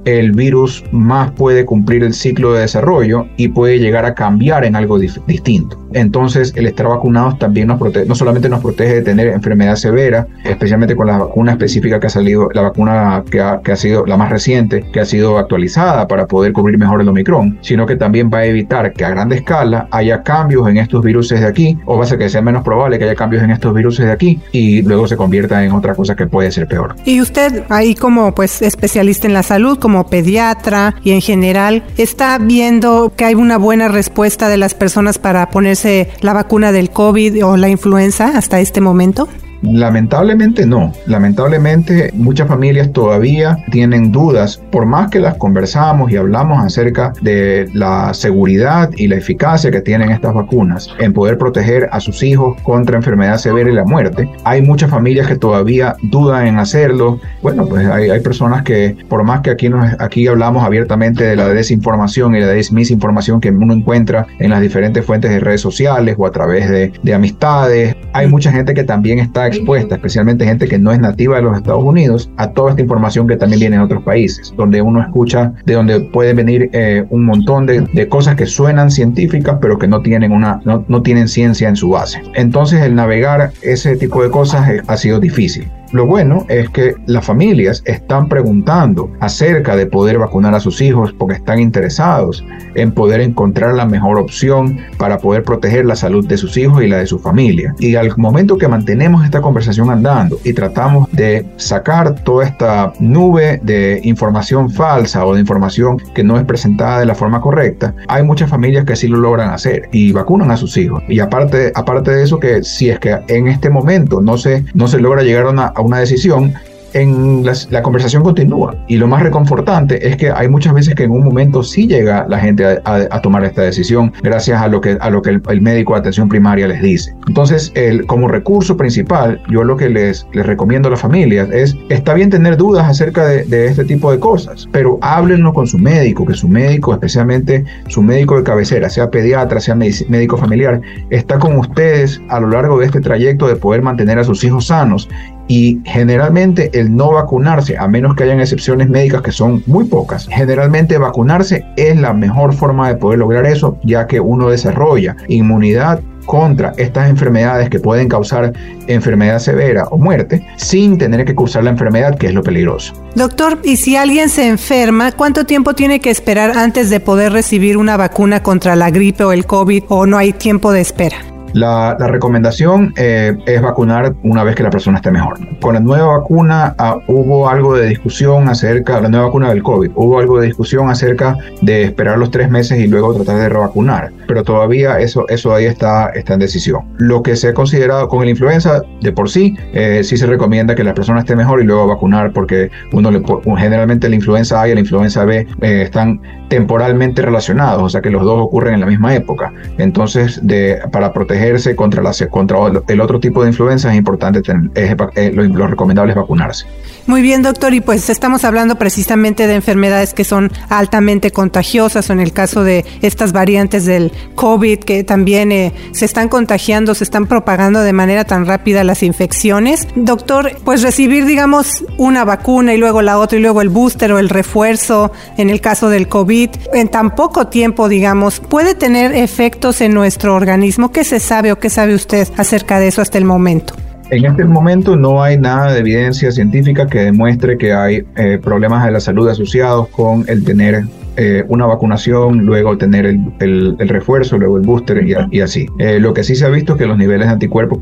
el 0.06 0.32
virus 0.32 0.84
más 0.92 1.32
puede 1.32 1.66
cumplir 1.66 2.04
el 2.04 2.14
ciclo 2.14 2.54
de 2.54 2.62
desarrollo 2.62 3.28
y 3.38 3.50
puede 3.50 3.80
llegar 3.80 4.06
a 4.06 4.14
cambiar 4.14 4.66
en 4.66 4.76
algo 4.76 5.00
distinto. 5.00 5.78
Entonces, 5.94 6.54
el 6.56 6.68
estar 6.68 6.88
vacunados 6.88 7.40
también 7.40 7.68
nos 7.68 7.80
protege, 7.80 8.06
no 8.06 8.16
solamente 8.16 8.50
nos 8.50 8.62
protege 8.62 8.96
de 8.96 9.02
tener 9.02 9.28
enfermedad 9.28 9.76
severa, 9.76 10.28
especialmente 10.44 10.96
con 10.96 11.08
la 11.08 11.18
vacuna 11.18 11.52
específica 11.54 12.00
que 12.00 12.08
ha 12.08 12.10
salido, 12.10 12.50
la 12.54 12.62
vacuna 12.62 13.24
que 13.30 13.42
ha, 13.42 13.76
sido 13.76 14.06
la 14.06 14.18
más 14.18 14.30
reciente, 14.30 14.86
que 14.92 15.00
ha 15.00 15.06
sido 15.06 15.38
actualizada 15.38 16.08
para 16.08 16.28
poder 16.28 16.54
cubrir 16.54 16.78
mejor 16.78 17.02
el 17.02 17.08
Omicron, 17.08 17.58
sino 17.62 17.86
que 17.86 17.96
también 17.96 18.30
va 18.34 18.40
a 18.40 18.46
evitar 18.46 18.94
que 18.94 19.06
a 19.06 19.10
gran 19.10 19.32
escala 19.32 19.88
haya 19.92 20.24
cambios 20.24 20.68
en 20.68 20.78
estos 20.78 21.04
virus 21.04 21.30
de 21.30 21.46
aquí, 21.46 21.78
o 21.86 21.98
va 21.98 22.04
a 22.04 22.08
ser 22.08 22.18
que 22.18 22.30
sea 22.30 22.42
menos 22.42 22.64
probable 22.64 22.98
que 22.98 23.06
haya 23.06 23.16
cambios 23.16 23.44
en 23.44 23.52
estos 23.52 23.74
virus 23.74 23.98
de 23.98 24.12
aquí 24.12 24.40
y 24.52 24.82
luego 24.82 25.08
se 25.08 25.18
convierta 25.18 25.64
en 25.64 25.72
otra 25.72 25.96
cosa 25.96 26.16
que 26.16 26.28
puede 26.28 26.52
ser 26.52 26.68
peor. 26.68 26.96
Y 27.06 27.22
usted, 27.22 27.64
ahí 27.70 27.96
como 27.96 28.34
pues 28.34 28.62
especialista 28.62 29.28
en 29.28 29.34
la 29.34 29.44
salud, 29.44 29.78
como 29.80 29.97
pediatra 30.06 30.96
y 31.04 31.12
en 31.12 31.22
general, 31.22 31.84
¿está 31.98 32.38
viendo 32.38 33.14
que 33.16 33.26
hay 33.26 33.36
una 33.36 33.58
buena 33.58 33.88
respuesta 33.88 34.48
de 34.50 34.58
las 34.58 34.74
personas 34.74 35.18
para 35.18 35.50
ponerse 35.50 36.10
la 36.22 36.34
vacuna 36.34 36.72
del 36.72 36.90
COVID 36.92 37.46
o 37.46 37.58
la 37.58 37.70
influenza 37.70 38.38
hasta 38.38 38.60
este 38.60 38.82
momento? 38.82 39.28
Lamentablemente 39.62 40.66
no. 40.66 40.92
Lamentablemente 41.06 42.12
muchas 42.14 42.48
familias 42.48 42.92
todavía 42.92 43.58
tienen 43.72 44.12
dudas, 44.12 44.62
por 44.72 44.86
más 44.86 45.10
que 45.10 45.20
las 45.20 45.36
conversamos 45.36 46.12
y 46.12 46.18
hablamos 46.18 46.64
acerca 46.64 47.14
de 47.22 47.70
la 47.74 48.14
seguridad 48.14 48.90
y 48.96 49.08
la 49.08 49.16
eficacia 49.16 49.72
que 49.72 49.82
tienen 49.82 50.12
estas 50.12 50.34
vacunas 50.34 50.90
en 51.00 51.14
poder 51.14 51.38
proteger 51.38 51.90
a 51.92 52.00
sus 52.00 52.24
hijos 52.24 52.60
contra 52.62 52.98
enfermedad 52.98 53.38
severa 53.38 53.70
y 53.70 53.74
la 53.74 53.86
muerte. 53.86 54.30
Hay 54.44 54.62
muchas 54.62 54.90
familias 54.90 55.28
que 55.28 55.36
todavía 55.36 55.96
dudan 56.04 56.48
en 56.48 56.60
hacerlo. 56.60 57.20
Bueno, 57.42 57.66
pues 57.68 57.88
hay, 57.88 58.10
hay 58.10 58.20
personas 58.20 58.64
que, 58.64 58.96
por 59.10 59.24
más 59.24 59.42
que 59.42 59.50
aquí, 59.50 59.70
nos, 59.70 60.00
aquí 60.00 60.28
hablamos 60.28 60.64
abiertamente 60.64 61.24
de 61.24 61.36
la 61.36 61.48
desinformación 61.50 62.36
y 62.36 62.42
la 62.42 62.48
desinformación 62.48 63.42
que 63.42 63.50
uno 63.50 63.74
encuentra 63.74 64.28
en 64.40 64.52
las 64.52 64.62
diferentes 64.62 65.06
fuentes 65.06 65.32
de 65.32 65.40
redes 65.40 65.62
sociales 65.62 66.16
o 66.18 66.26
a 66.26 66.32
través 66.32 66.70
de, 66.70 66.92
de 67.02 67.14
amistades, 67.14 67.96
hay 68.14 68.28
mucha 68.28 68.52
gente 68.52 68.74
que 68.74 68.84
también 68.84 69.20
está 69.20 69.47
expuesta, 69.48 69.96
especialmente 69.96 70.46
gente 70.46 70.68
que 70.68 70.78
no 70.78 70.92
es 70.92 71.00
nativa 71.00 71.38
de 71.38 71.44
los 71.44 71.58
Estados 71.58 71.84
Unidos, 71.84 72.30
a 72.38 72.52
toda 72.52 72.72
esta 72.72 72.82
información 72.82 73.28
que 73.28 73.38
también 73.38 73.60
viene 73.60 73.78
de 73.78 73.84
otros 73.84 74.04
países, 74.04 74.54
donde 74.58 74.82
uno 74.82 75.02
escucha, 75.02 75.54
de 75.66 75.74
donde 75.74 76.00
pueden 76.00 76.36
venir 76.36 76.70
eh, 76.74 77.06
un 77.10 77.26
montón 77.26 77.66
de, 77.66 77.82
de, 77.82 78.08
cosas 78.08 78.36
que 78.36 78.46
suenan 78.46 78.92
científicas, 78.92 79.58
pero 79.62 79.78
que 79.78 79.88
no 79.88 80.02
tienen, 80.02 80.32
una, 80.32 80.62
no, 80.66 80.86
no 80.88 81.02
tienen 81.02 81.28
ciencia 81.28 81.70
en 81.70 81.76
su 81.76 81.90
base. 81.90 82.22
Entonces 82.36 82.82
el 82.82 82.96
navegar 82.96 83.52
ese 83.62 83.96
tipo 83.98 84.24
de 84.24 84.30
cosas 84.30 84.70
eh, 84.70 84.82
ha 84.88 84.98
sido 84.98 85.20
difícil. 85.20 85.70
Lo 85.92 86.06
bueno 86.06 86.46
es 86.50 86.70
que 86.70 86.96
las 87.06 87.26
familias 87.26 87.82
están 87.86 88.28
preguntando 88.28 89.12
acerca 89.20 89.76
de 89.76 89.86
poder 89.86 90.18
vacunar 90.18 90.54
a 90.54 90.60
sus 90.60 90.82
hijos 90.82 91.14
porque 91.14 91.36
están 91.36 91.60
interesados 91.60 92.44
en 92.76 92.92
poder 92.92 93.22
encontrar 93.22 93.76
la 93.76 93.86
mejor 93.86 94.20
opción 94.20 94.80
para 94.98 95.18
poder 95.18 95.44
proteger 95.44 95.86
la 95.86 95.96
salud 95.96 96.28
de 96.28 96.38
sus 96.38 96.58
hijos 96.58 96.84
y 96.84 96.88
la 96.88 96.98
de 96.98 97.08
su 97.08 97.20
familia. 97.20 97.74
Y 97.80 97.96
al 97.96 98.16
momento 98.18 98.58
que 98.58 98.68
mantenemos 98.68 99.24
esta 99.24 99.42
conversación 99.42 99.90
andando 99.90 100.40
y 100.44 100.54
tratamos 100.54 101.10
de 101.12 101.46
sacar 101.58 102.16
toda 102.24 102.46
esta 102.46 102.94
nube 103.00 103.60
de 103.64 104.02
información 104.04 104.70
falsa 104.70 105.26
o 105.26 105.34
de 105.34 105.42
información 105.42 105.98
que 106.14 106.24
no 106.24 106.38
es 106.38 106.46
presentada 106.46 107.00
de 107.00 107.06
la 107.06 107.16
forma 107.16 107.42
correcta, 107.42 107.94
hay 108.08 108.24
muchas 108.24 108.50
familias 108.50 108.86
que 108.86 108.96
sí 108.96 109.08
lo 109.08 109.18
logran 109.18 109.50
hacer 109.52 109.90
y 109.92 110.12
vacunan 110.12 110.52
a 110.52 110.58
sus 110.58 110.78
hijos. 110.78 111.04
Y 111.08 111.20
aparte, 111.20 111.72
aparte 111.76 112.12
de 112.12 112.24
eso, 112.24 112.40
que 112.40 112.64
si 112.64 112.90
es 112.90 113.00
que 113.00 113.18
en 113.28 113.48
este 113.48 113.70
momento 113.70 114.22
no 114.22 114.38
se, 114.38 114.66
no 114.74 114.88
se 114.88 115.00
logra 115.00 115.24
llegar 115.24 115.46
a 115.46 115.50
una, 115.50 115.74
a 115.78 115.82
una 115.82 116.00
decisión, 116.00 116.54
en 116.94 117.46
la 117.70 117.82
conversación 117.82 118.24
continúa. 118.24 118.76
Y 118.88 118.98
lo 118.98 119.08
más 119.08 119.22
reconfortante 119.22 120.08
es 120.08 120.18
que 120.18 120.32
hay 120.32 120.48
muchas 120.48 120.74
veces 120.74 120.96
que 120.96 121.04
en 121.04 121.12
un 121.12 121.24
momento 121.24 121.64
sí 121.64 121.88
llega 121.88 122.26
la 122.30 122.40
gente 122.40 122.66
a, 122.66 123.22
tomar 123.22 123.44
esta 123.44 123.64
decisión 123.64 124.14
gracias 124.22 124.62
a 124.62 124.68
lo 124.68 124.80
que, 124.80 124.98
a 125.00 125.10
lo 125.10 125.22
que 125.22 125.32
el, 125.32 125.62
médico 125.62 125.94
de 125.94 126.00
atención 126.00 126.30
primaria 126.30 126.68
les 126.68 126.82
dice. 126.82 127.16
Entonces, 127.28 127.72
el, 127.76 128.06
como 128.06 128.28
recurso 128.28 128.78
principal, 128.78 129.42
yo 129.50 129.64
lo 129.64 129.76
que 129.76 129.90
les, 129.90 130.26
les 130.34 130.46
recomiendo 130.46 130.88
a 130.88 130.92
las 130.92 131.02
familias 131.02 131.50
es, 131.52 131.76
está 131.90 132.14
bien 132.14 132.30
tener 132.30 132.58
dudas 132.58 132.88
acerca 132.88 133.26
de, 133.26 133.44
de 133.46 133.68
este 133.68 133.84
tipo 133.84 134.12
de 134.12 134.20
cosas, 134.20 134.68
pero 134.72 134.98
háblenlo 135.02 135.54
con 135.54 135.68
su 135.68 135.78
médico, 135.78 136.26
que 136.26 136.34
su 136.34 136.48
médico, 136.48 136.94
especialmente 136.94 137.66
su 137.88 138.02
médico 138.02 138.38
de 138.38 138.44
cabecera, 138.44 138.90
sea 138.90 139.10
pediatra, 139.10 139.60
sea 139.60 139.76
médico 139.76 140.38
familiar, 140.38 140.80
está 141.10 141.38
con 141.40 141.58
ustedes 141.58 142.22
a 142.30 142.40
lo 142.40 142.50
largo 142.50 142.80
de 142.80 142.86
este 142.86 143.02
trayecto 143.02 143.48
de 143.48 143.56
poder 143.56 143.82
mantener 143.82 144.20
a 144.20 144.24
sus 144.24 144.44
hijos 144.44 144.68
sanos 144.68 145.10
y 145.48 145.80
generalmente 145.86 146.70
el 146.74 146.96
no 146.96 147.12
vacunarse, 147.12 147.78
a 147.78 147.88
menos 147.88 148.16
que 148.16 148.24
hayan 148.24 148.40
excepciones 148.40 148.90
médicas 148.90 149.22
que 149.22 149.32
son 149.32 149.64
muy 149.66 149.86
pocas, 149.86 150.28
generalmente 150.30 150.98
vacunarse 150.98 151.66
es 151.76 152.00
la 152.00 152.14
mejor 152.14 152.54
forma 152.54 152.88
de 152.90 152.96
poder 152.96 153.20
lograr 153.20 153.46
eso, 153.46 153.78
ya 153.84 154.08
que 154.08 154.20
uno 154.20 154.50
desarrolla 154.50 155.16
inmunidad 155.28 156.02
contra 156.26 156.74
estas 156.78 157.10
enfermedades 157.10 157.70
que 157.70 157.80
pueden 157.80 158.08
causar 158.10 158.54
enfermedad 158.88 159.40
severa 159.40 159.86
o 159.86 159.98
muerte 159.98 160.46
sin 160.58 160.98
tener 160.98 161.26
que 161.26 161.34
cursar 161.34 161.64
la 161.64 161.72
enfermedad, 161.72 162.18
que 162.18 162.28
es 162.28 162.34
lo 162.34 162.44
peligroso. 162.44 162.94
Doctor, 163.16 163.58
¿y 163.64 163.78
si 163.78 163.96
alguien 163.96 164.30
se 164.30 164.48
enferma, 164.48 165.14
cuánto 165.14 165.46
tiempo 165.46 165.74
tiene 165.74 166.02
que 166.02 166.12
esperar 166.12 166.58
antes 166.58 166.90
de 166.90 167.00
poder 167.00 167.32
recibir 167.32 167.78
una 167.78 167.98
vacuna 167.98 168.44
contra 168.44 168.76
la 168.76 168.92
gripe 168.92 169.24
o 169.24 169.32
el 169.32 169.46
COVID 169.46 169.86
o 169.88 170.06
no 170.06 170.18
hay 170.18 170.34
tiempo 170.34 170.72
de 170.72 170.82
espera? 170.82 171.37
La, 171.54 171.96
recomendación 171.98 172.94
eh, 172.98 173.36
es 173.46 173.62
vacunar 173.62 174.16
una 174.24 174.44
vez 174.44 174.56
que 174.56 174.64
la 174.64 174.70
persona 174.70 174.98
esté 174.98 175.12
mejor. 175.12 175.38
Con 175.60 175.74
la 175.74 175.80
nueva 175.80 176.18
vacuna 176.18 176.76
ah, 176.78 176.98
hubo 177.08 177.50
algo 177.50 177.76
de 177.76 177.88
discusión 177.88 178.48
acerca, 178.48 179.02
la 179.02 179.10
nueva 179.10 179.26
vacuna 179.26 179.50
del 179.50 179.64
COVID, 179.64 179.92
hubo 179.96 180.20
algo 180.20 180.40
de 180.40 180.48
discusión 180.48 180.90
acerca 180.90 181.38
de 181.62 181.84
esperar 181.84 182.18
los 182.18 182.32
tres 182.32 182.50
meses 182.50 182.80
y 182.80 182.88
luego 182.88 183.14
tratar 183.14 183.38
de 183.38 183.50
revacunar, 183.50 184.12
pero 184.28 184.44
todavía 184.44 185.00
eso, 185.00 185.28
eso 185.30 185.54
ahí 185.54 185.66
está, 185.66 186.10
está 186.10 186.34
en 186.34 186.40
decisión. 186.40 186.82
Lo 186.98 187.24
que 187.24 187.36
se 187.36 187.50
ha 187.50 187.54
considerado 187.54 188.08
con 188.08 188.24
la 188.24 188.30
influenza 188.30 188.82
de 189.02 189.12
por 189.12 189.30
sí, 189.30 189.56
eh, 189.74 190.02
sí 190.04 190.18
se 190.18 190.26
recomienda 190.26 190.76
que 190.76 190.84
la 190.84 190.94
persona 190.94 191.20
esté 191.20 191.36
mejor 191.36 191.62
y 191.62 191.66
luego 191.66 191.88
vacunar 191.88 192.32
porque 192.32 192.70
uno 192.94 193.12
generalmente 193.58 194.10
la 194.10 194.16
influenza 194.16 194.62
A 194.62 194.70
y 194.70 194.74
la 194.74 194.80
influenza 194.80 195.26
B 195.26 195.48
eh, 195.62 195.82
están 195.82 196.22
temporalmente 196.50 197.22
relacionados, 197.22 197.84
o 197.84 197.90
sea 197.90 198.02
que 198.02 198.10
los 198.10 198.24
dos 198.24 198.40
ocurren 198.42 198.76
en 198.76 198.80
la 198.80 198.86
misma 198.86 199.14
época. 199.16 199.54
Entonces, 199.78 200.40
de, 200.44 200.80
para 200.92 201.14
protegerse 201.38 201.76
contra, 201.76 202.04
contra 202.30 202.58
el 202.88 203.02
otro 203.02 203.20
tipo 203.20 203.44
de 203.44 203.50
influenza 203.50 203.92
es 203.92 203.98
importante, 203.98 204.42
tener, 204.42 204.72
eh, 205.16 205.32
lo, 205.34 205.68
recomendable 205.68 206.12
es 206.12 206.18
vacunarse. 206.18 206.66
Muy 207.06 207.22
bien, 207.22 207.42
doctor, 207.42 207.74
y 207.74 207.80
pues 207.80 208.10
estamos 208.10 208.44
hablando 208.44 208.76
precisamente 208.76 209.48
de 209.48 209.56
enfermedades 209.56 210.14
que 210.14 210.24
son 210.24 210.52
altamente 210.70 211.32
contagiosas, 211.32 212.10
en 212.10 212.20
el 212.20 212.34
caso 212.34 212.64
de 212.64 212.86
estas 213.02 213.32
variantes 213.32 213.86
del 213.86 214.12
COVID, 214.36 214.80
que 214.80 215.04
también 215.04 215.52
eh, 215.52 215.74
se 215.92 216.06
están 216.06 216.28
contagiando, 216.28 216.96
se 216.96 217.06
están 217.06 217.28
propagando 217.28 217.82
de 217.82 217.94
manera 217.94 218.26
tan 218.26 218.46
rápida 218.46 218.84
las 218.84 219.04
infecciones. 219.04 219.88
Doctor, 219.96 220.52
pues 220.66 220.82
recibir, 220.82 221.26
digamos, 221.26 221.86
una 221.98 222.26
vacuna 222.26 222.74
y 222.74 222.78
luego 222.78 223.02
la 223.02 223.20
otra 223.20 223.38
y 223.38 223.42
luego 223.42 223.62
el 223.62 223.70
booster 223.70 224.12
o 224.12 224.20
el 224.20 224.30
refuerzo 224.30 225.12
en 225.38 225.50
el 225.50 225.62
caso 225.62 225.90
del 225.90 226.08
COVID, 226.10 226.50
en 226.74 226.90
tan 226.90 227.16
poco 227.16 227.48
tiempo, 227.48 227.88
digamos, 227.88 228.42
puede 228.42 228.76
tener 228.76 229.14
efectos 229.14 229.80
en 229.82 229.94
nuestro 229.94 230.36
organismo. 230.36 230.92
¿Qué 230.92 231.04
se 231.04 231.20
sabe 231.28 231.52
o 231.52 231.60
qué 231.60 231.70
sabe 231.70 231.94
usted 231.94 232.26
acerca 232.38 232.80
de 232.80 232.88
eso 232.88 233.02
hasta 233.02 233.18
el 233.18 233.26
momento? 233.26 233.74
En 234.10 234.24
este 234.24 234.46
momento 234.46 234.96
no 234.96 235.22
hay 235.22 235.38
nada 235.38 235.74
de 235.74 235.80
evidencia 235.80 236.32
científica 236.32 236.88
que 236.88 237.00
demuestre 237.00 237.58
que 237.58 237.74
hay 237.74 238.06
eh, 238.16 238.40
problemas 238.42 238.86
de 238.86 238.92
la 238.92 239.02
salud 239.02 239.28
asociados 239.28 239.90
con 239.90 240.24
el 240.30 240.46
tener 240.46 240.86
eh, 241.18 241.44
una 241.50 241.66
vacunación, 241.66 242.46
luego 242.46 242.78
tener 242.78 243.06
el, 243.06 243.78
refuerzo, 243.80 244.38
luego 244.38 244.56
el 244.56 244.64
booster 244.64 245.06
y, 245.06 245.42
así. 245.42 245.68
Eh, 245.80 246.00
lo 246.00 246.14
que 246.14 246.24
sí 246.24 246.36
se 246.36 246.46
ha 246.46 246.50
visto 246.50 246.74
es 246.74 246.80
que 246.80 246.86
los 246.86 246.98
niveles 246.98 247.28
de 247.28 247.34
anticuerpos 247.34 247.80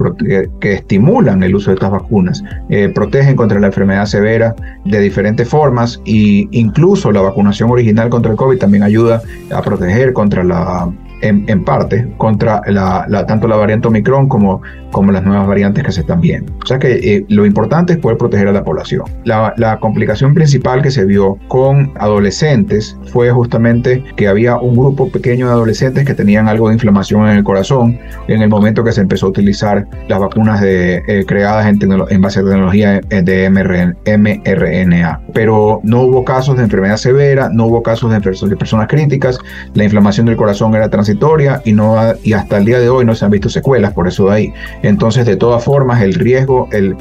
que, 0.59 0.73
estimulan 0.73 1.43
el 1.43 1.53
uso 1.53 1.69
de 1.69 1.75
estas 1.75 1.91
vacunas 1.91 2.43
protegen 2.95 3.35
contra 3.35 3.59
la 3.59 3.67
enfermedad 3.67 4.05
severa 4.07 4.55
de 4.85 4.99
diferentes 4.99 5.47
formas 5.47 6.01
e 6.05 6.47
incluso 6.49 7.11
la 7.11 7.21
vacunación 7.21 7.69
original 7.69 8.09
contra 8.09 8.31
el 8.31 8.37
COVID 8.37 8.57
también 8.57 8.81
ayuda 8.81 9.21
a 9.51 9.61
proteger 9.61 10.13
contra 10.13 10.43
la 10.43 10.89
en, 11.27 11.63
parte 11.63 12.13
contra 12.17 12.62
la, 12.67 13.25
tanto 13.27 13.48
la 13.48 13.55
variante 13.55 13.88
Omicron 13.88 14.27
como, 14.27 14.62
como 14.95 15.11
las 15.11 15.25
nuevas 15.25 15.45
variantes 15.45 15.83
que 15.83 15.91
se 15.91 15.99
están 15.99 16.21
viendo. 16.21 16.53
O 16.63 16.65
sea 16.65 16.79
que 16.79 16.93
eh, 16.93 17.25
lo 17.27 17.45
importante 17.45 17.91
es 17.91 17.99
poder 17.99 18.17
proteger 18.17 18.47
a 18.47 18.53
la 18.53 18.63
población. 18.63 19.03
La, 19.25 19.77
complicación 19.81 20.33
principal 20.33 20.81
que 20.81 20.89
se 20.89 21.03
vio 21.03 21.37
con 21.49 21.91
adolescentes 21.99 22.97
fue 23.11 23.29
justamente 23.29 24.01
que 24.15 24.29
había 24.29 24.55
un 24.55 24.73
grupo 24.73 25.11
pequeño 25.11 25.47
de 25.47 25.51
adolescentes 25.51 26.05
que 26.05 26.13
tenían 26.13 26.47
algo 26.47 26.69
de 26.69 26.75
inflamación 26.75 27.27
en 27.27 27.35
el 27.35 27.43
corazón 27.43 27.99
en 28.29 28.41
el 28.41 28.47
momento 28.47 28.85
que 28.85 28.93
se 28.93 29.01
empezó 29.01 29.25
a 29.25 29.29
utilizar 29.29 29.85
las 30.07 30.17
vacunas 30.17 30.61
eh, 30.63 31.25
creadas 31.27 31.67
en, 31.67 32.21
base 32.21 32.39
a 32.39 32.43
tecnología 32.43 33.01
de 33.01 33.49
mRNA. 34.17 35.19
Pero 35.34 35.81
no 35.84 36.03
hubo 36.03 36.23
casos 36.23 36.55
de 36.55 36.63
enfermedad 36.63 36.95
severa, 36.95 37.49
no 37.51 37.65
hubo 37.65 37.84
casos 37.84 38.12
de, 38.13 38.21
personas 38.21 38.88
críticas, 38.88 39.39
la 39.73 39.84
inflamación 39.84 40.25
del 40.25 40.38
corazón 40.38 40.73
era 40.73 40.89
transitoria 40.89 41.62
y, 41.65 41.75
y 42.23 42.31
hasta 42.31 42.58
el 42.58 42.63
día 42.63 42.79
de 42.79 42.88
hoy 42.88 43.03
no 43.03 43.13
se 43.13 43.25
han 43.25 43.31
visto 43.31 43.49
secuelas 43.49 43.91
por 43.91 44.08
eso 44.08 44.27
de 44.27 44.34
ahí. 44.34 44.53
Entonces, 44.88 45.26
de 45.26 45.36
todas 45.36 45.63
formas, 45.63 46.02
el 46.02 46.13
riesgo, 46.13 46.67
el, 46.71 46.95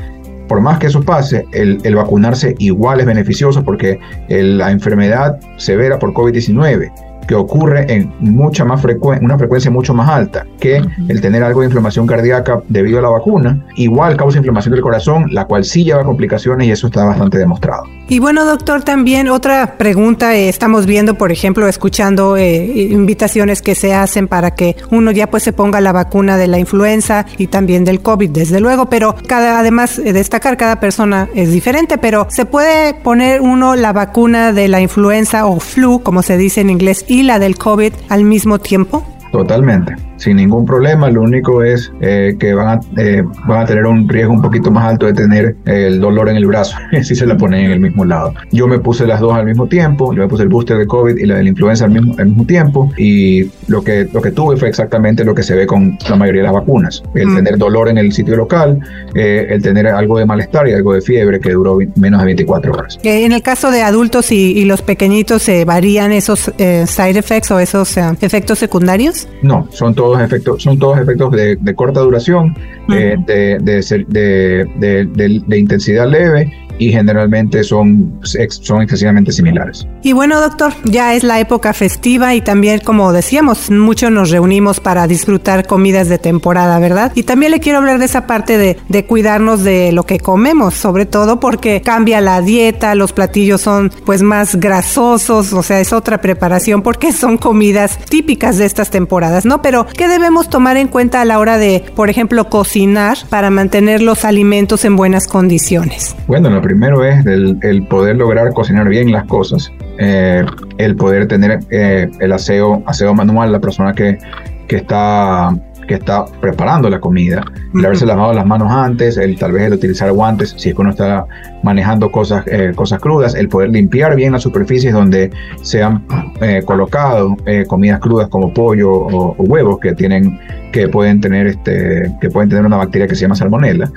por 0.48 0.60
más 0.60 0.78
que 0.78 0.86
eso 0.86 1.02
pase, 1.02 1.46
el, 1.52 1.78
el 1.84 1.94
vacunarse 1.94 2.54
igual 2.58 3.00
es 3.00 3.06
beneficioso 3.06 3.62
porque 3.62 3.98
la 4.28 4.70
enfermedad 4.70 5.38
severa 5.56 5.98
por 5.98 6.12
COVID-19 6.12 6.90
que 7.26 7.34
ocurre 7.34 7.86
en 7.92 8.12
mucha 8.20 8.64
más 8.64 8.80
frecuencia, 8.80 9.24
una 9.24 9.38
frecuencia 9.38 9.70
mucho 9.70 9.94
más 9.94 10.08
alta 10.08 10.46
que 10.60 10.82
el 11.08 11.20
tener 11.20 11.42
algo 11.42 11.60
de 11.60 11.66
inflamación 11.66 12.06
cardíaca 12.06 12.62
debido 12.68 12.98
a 12.98 13.02
la 13.02 13.08
vacuna. 13.08 13.64
Igual 13.76 14.16
causa 14.16 14.38
inflamación 14.38 14.74
del 14.74 14.82
corazón, 14.82 15.26
la 15.30 15.46
cual 15.46 15.64
sí 15.64 15.84
lleva 15.84 16.04
complicaciones 16.04 16.68
y 16.68 16.70
eso 16.70 16.86
está 16.86 17.04
bastante 17.04 17.38
demostrado. 17.38 17.84
Y 18.06 18.18
bueno, 18.18 18.44
doctor, 18.44 18.82
también 18.82 19.28
otra 19.28 19.78
pregunta, 19.78 20.36
eh, 20.36 20.50
estamos 20.50 20.84
viendo, 20.84 21.14
por 21.14 21.32
ejemplo, 21.32 21.66
escuchando 21.66 22.36
eh, 22.36 22.64
invitaciones 22.90 23.62
que 23.62 23.74
se 23.74 23.94
hacen 23.94 24.28
para 24.28 24.54
que 24.54 24.76
uno 24.90 25.10
ya 25.10 25.30
pues 25.30 25.42
se 25.42 25.54
ponga 25.54 25.80
la 25.80 25.92
vacuna 25.92 26.36
de 26.36 26.46
la 26.46 26.58
influenza 26.58 27.24
y 27.38 27.46
también 27.46 27.84
del 27.84 28.02
COVID, 28.02 28.28
desde 28.28 28.60
luego, 28.60 28.90
pero 28.90 29.14
cada, 29.26 29.58
además 29.58 29.98
eh, 29.98 30.12
destacar, 30.12 30.58
cada 30.58 30.80
persona 30.80 31.30
es 31.34 31.50
diferente, 31.50 31.96
pero 31.96 32.26
se 32.28 32.44
puede 32.44 32.92
poner 32.92 33.40
uno 33.40 33.74
la 33.74 33.94
vacuna 33.94 34.52
de 34.52 34.68
la 34.68 34.82
influenza 34.82 35.46
o 35.46 35.58
flu, 35.58 36.02
como 36.02 36.22
se 36.22 36.36
dice 36.36 36.60
en 36.60 36.68
inglés, 36.68 37.06
y 37.08 37.22
la 37.22 37.38
del 37.38 37.56
COVID 37.56 37.94
al 38.10 38.24
mismo 38.24 38.58
tiempo? 38.58 39.02
Totalmente 39.32 40.13
sin 40.24 40.36
ningún 40.38 40.64
problema. 40.64 41.10
Lo 41.10 41.22
único 41.22 41.62
es 41.62 41.92
eh, 42.00 42.36
que 42.38 42.54
van 42.54 42.78
a, 42.78 42.80
eh, 43.00 43.22
van 43.46 43.60
a 43.60 43.66
tener 43.66 43.84
un 43.84 44.08
riesgo 44.08 44.32
un 44.32 44.40
poquito 44.40 44.70
más 44.70 44.86
alto 44.86 45.04
de 45.06 45.12
tener 45.12 45.54
el 45.66 46.00
dolor 46.00 46.30
en 46.30 46.36
el 46.36 46.46
brazo 46.46 46.76
si 47.02 47.14
se 47.14 47.26
la 47.26 47.36
ponen 47.36 47.66
en 47.66 47.72
el 47.72 47.80
mismo 47.80 48.04
lado. 48.04 48.32
Yo 48.50 48.66
me 48.66 48.78
puse 48.78 49.06
las 49.06 49.20
dos 49.20 49.34
al 49.34 49.44
mismo 49.44 49.66
tiempo, 49.66 50.14
yo 50.14 50.22
me 50.22 50.28
puse 50.28 50.44
el 50.44 50.48
booster 50.48 50.78
de 50.78 50.86
COVID 50.86 51.18
y 51.18 51.26
la 51.26 51.36
de 51.36 51.42
la 51.42 51.48
influenza 51.50 51.84
al 51.84 51.90
mismo, 51.90 52.14
al 52.18 52.26
mismo 52.26 52.46
tiempo 52.46 52.90
y 52.96 53.50
lo 53.68 53.84
que, 53.84 54.08
lo 54.12 54.22
que 54.22 54.30
tuve 54.30 54.56
fue 54.56 54.68
exactamente 54.68 55.24
lo 55.24 55.34
que 55.34 55.42
se 55.42 55.54
ve 55.54 55.66
con 55.66 55.98
la 56.08 56.16
mayoría 56.16 56.40
de 56.40 56.46
las 56.46 56.54
vacunas. 56.54 57.02
El 57.14 57.28
mm. 57.28 57.36
tener 57.36 57.58
dolor 57.58 57.90
en 57.90 57.98
el 57.98 58.10
sitio 58.12 58.36
local, 58.36 58.80
eh, 59.14 59.46
el 59.50 59.62
tener 59.62 59.86
algo 59.88 60.18
de 60.18 60.24
malestar 60.24 60.66
y 60.68 60.72
algo 60.72 60.94
de 60.94 61.02
fiebre 61.02 61.38
que 61.38 61.50
duró 61.52 61.78
menos 61.96 62.20
de 62.20 62.26
24 62.26 62.72
horas. 62.72 62.98
En 63.02 63.32
el 63.32 63.42
caso 63.42 63.70
de 63.70 63.82
adultos 63.82 64.32
y, 64.32 64.64
los 64.64 64.80
pequeñitos, 64.80 65.42
¿se 65.42 65.66
varían 65.66 66.12
esos 66.12 66.50
side 66.56 67.18
effects 67.18 67.50
o 67.50 67.58
esos 67.58 67.98
efectos 68.20 68.58
secundarios? 68.58 69.28
No, 69.42 69.68
son 69.70 69.94
todos 69.94 70.13
efectos, 70.20 70.62
son 70.62 70.78
todos 70.78 70.98
efectos 70.98 71.32
de, 71.32 71.74
corta 71.74 72.00
duración, 72.00 72.56
eh, 72.90 73.16
de, 73.26 73.58
de, 73.58 75.58
intensidad 75.58 76.08
leve 76.08 76.52
y 76.78 76.90
generalmente 76.90 77.62
son, 77.64 78.20
son 78.22 78.82
excesivamente 78.82 79.32
similares. 79.32 79.86
Y 80.02 80.12
bueno, 80.12 80.40
doctor, 80.40 80.72
ya 80.84 81.14
es 81.14 81.22
la 81.22 81.40
época 81.40 81.72
festiva 81.72 82.34
y 82.34 82.40
también, 82.40 82.80
como 82.80 83.12
decíamos, 83.12 83.70
muchos 83.70 84.10
nos 84.10 84.30
reunimos 84.30 84.80
para 84.80 85.06
disfrutar 85.06 85.66
comidas 85.66 86.08
de 86.08 86.18
temporada, 86.18 86.78
¿verdad? 86.78 87.12
Y 87.14 87.22
también 87.22 87.52
le 87.52 87.60
quiero 87.60 87.78
hablar 87.78 87.98
de 87.98 88.04
esa 88.04 88.26
parte 88.26 88.58
de, 88.58 88.76
de 88.88 89.06
cuidarnos 89.06 89.62
de 89.62 89.92
lo 89.92 90.04
que 90.04 90.18
comemos, 90.18 90.74
sobre 90.74 91.06
todo 91.06 91.40
porque 91.40 91.80
cambia 91.80 92.20
la 92.20 92.40
dieta, 92.40 92.94
los 92.94 93.12
platillos 93.12 93.60
son 93.60 93.92
pues 94.04 94.22
más 94.22 94.56
grasosos, 94.56 95.52
o 95.52 95.62
sea, 95.62 95.80
es 95.80 95.92
otra 95.92 96.20
preparación 96.20 96.82
porque 96.82 97.12
son 97.12 97.38
comidas 97.38 97.98
típicas 98.08 98.58
de 98.58 98.66
estas 98.66 98.90
temporadas, 98.90 99.44
¿no? 99.44 99.62
Pero, 99.62 99.86
¿qué 99.96 100.08
debemos 100.08 100.48
tomar 100.48 100.76
en 100.76 100.88
cuenta 100.88 101.20
a 101.20 101.24
la 101.24 101.38
hora 101.38 101.58
de, 101.58 101.84
por 101.94 102.10
ejemplo, 102.10 102.48
cocinar 102.48 103.18
para 103.28 103.50
mantener 103.50 104.02
los 104.02 104.24
alimentos 104.24 104.84
en 104.84 104.96
buenas 104.96 105.26
condiciones? 105.26 106.14
Bueno, 106.26 106.50
primero 106.64 107.04
es 107.04 107.24
el, 107.26 107.86
poder 107.88 108.16
lograr 108.16 108.52
cocinar 108.54 108.88
bien 108.88 109.12
las 109.12 109.24
cosas, 109.24 109.70
eh, 109.98 110.44
el 110.78 110.96
poder 110.96 111.28
tener 111.28 111.60
eh, 111.70 112.10
el 112.20 112.32
aseo, 112.32 112.82
aseo 112.86 113.12
manual, 113.14 113.52
la 113.52 113.60
persona 113.60 113.92
que, 113.92 114.18
que 114.66 114.76
está 114.76 115.54
que 115.86 115.94
está 115.94 116.24
preparando 116.40 116.88
la 116.88 117.00
comida, 117.00 117.44
el 117.74 117.84
haberse 117.84 118.06
lavado 118.06 118.32
las 118.32 118.46
manos 118.46 118.70
antes, 118.70 119.16
el 119.16 119.38
tal 119.38 119.52
vez 119.52 119.64
el 119.64 119.74
utilizar 119.74 120.10
guantes 120.12 120.54
si 120.56 120.70
es 120.70 120.74
que 120.74 120.80
uno 120.80 120.90
está 120.90 121.26
manejando 121.62 122.10
cosas, 122.10 122.44
eh, 122.46 122.72
cosas 122.74 123.00
crudas, 123.00 123.34
el 123.34 123.48
poder 123.48 123.70
limpiar 123.70 124.16
bien 124.16 124.32
las 124.32 124.42
superficies 124.42 124.92
donde 124.92 125.30
se 125.62 125.82
han 125.82 126.06
eh, 126.40 126.62
colocado 126.64 127.36
eh, 127.46 127.64
comidas 127.66 128.00
crudas 128.00 128.28
como 128.28 128.52
pollo 128.52 128.90
o, 128.90 129.34
huevos 129.38 129.78
que 129.80 129.92
tienen 129.92 130.40
que 130.72 130.88
pueden 130.88 131.20
tener 131.20 131.46
este 131.46 132.10
que 132.20 132.30
pueden 132.30 132.48
tener 132.48 132.64
una 132.64 132.78
bacteria 132.78 133.06
que 133.06 133.14
se 133.14 133.22
llama 133.22 133.34
salmonella 133.34 133.90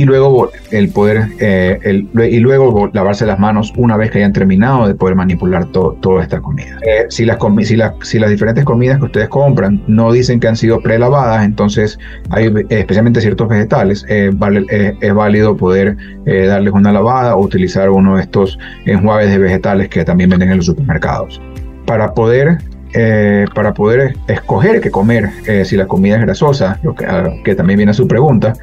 y 0.00 0.04
luego 0.06 0.50
el 0.70 0.88
poder 0.88 1.28
eh, 1.40 1.78
y 1.84 2.38
luego 2.38 2.88
lavarse 2.94 3.26
las 3.26 3.38
manos 3.38 3.70
una 3.76 3.98
vez 3.98 4.10
que 4.10 4.16
hayan 4.16 4.32
terminado 4.32 4.88
de 4.88 4.94
poder 4.94 5.14
manipular 5.14 5.66
toda 5.66 6.22
esta 6.22 6.40
comida. 6.40 6.78
Eh, 6.86 7.04
si, 7.10 7.26
las 7.26 8.30
diferentes 8.30 8.64
comidas 8.64 8.98
que 8.98 9.04
ustedes 9.04 9.28
compran 9.28 9.82
no 9.88 10.10
dicen 10.10 10.40
que 10.40 10.48
han 10.48 10.56
sido 10.56 10.80
prelavadas, 10.80 11.44
entonces 11.44 11.98
hay 12.30 12.50
especialmente 12.70 13.20
ciertos 13.20 13.46
vegetales, 13.46 14.06
eh, 14.08 14.30
vale, 14.32 14.64
es 14.70 15.12
válido 15.12 15.54
poder 15.54 15.98
darles 16.24 16.72
una 16.72 16.92
lavada 16.92 17.36
o 17.36 17.44
utilizar 17.44 17.90
uno 17.90 18.16
de 18.16 18.22
estos 18.22 18.58
enjuagues 18.86 19.30
de 19.30 19.38
vegetales 19.38 19.90
que 19.90 20.02
también 20.02 20.30
venden 20.30 20.50
en 20.50 20.56
los 20.56 20.66
supermercados. 20.66 21.42
Para 21.84 22.14
poder 22.14 22.56
eh, 22.92 23.44
para 23.54 23.72
poder 23.72 24.16
escoger 24.26 24.80
qué 24.80 24.90
comer, 24.90 25.30
eh, 25.46 25.64
si 25.64 25.76
la 25.76 25.86
comida 25.86 26.16
es 26.16 26.22
grasosa, 26.22 26.76
lo 26.82 26.92
que, 26.92 27.06
ah, 27.06 27.30
que 27.44 27.54
también 27.54 27.76
viene 27.76 27.90
a 27.90 27.94
su 27.94 28.08
pregunta, 28.08 28.54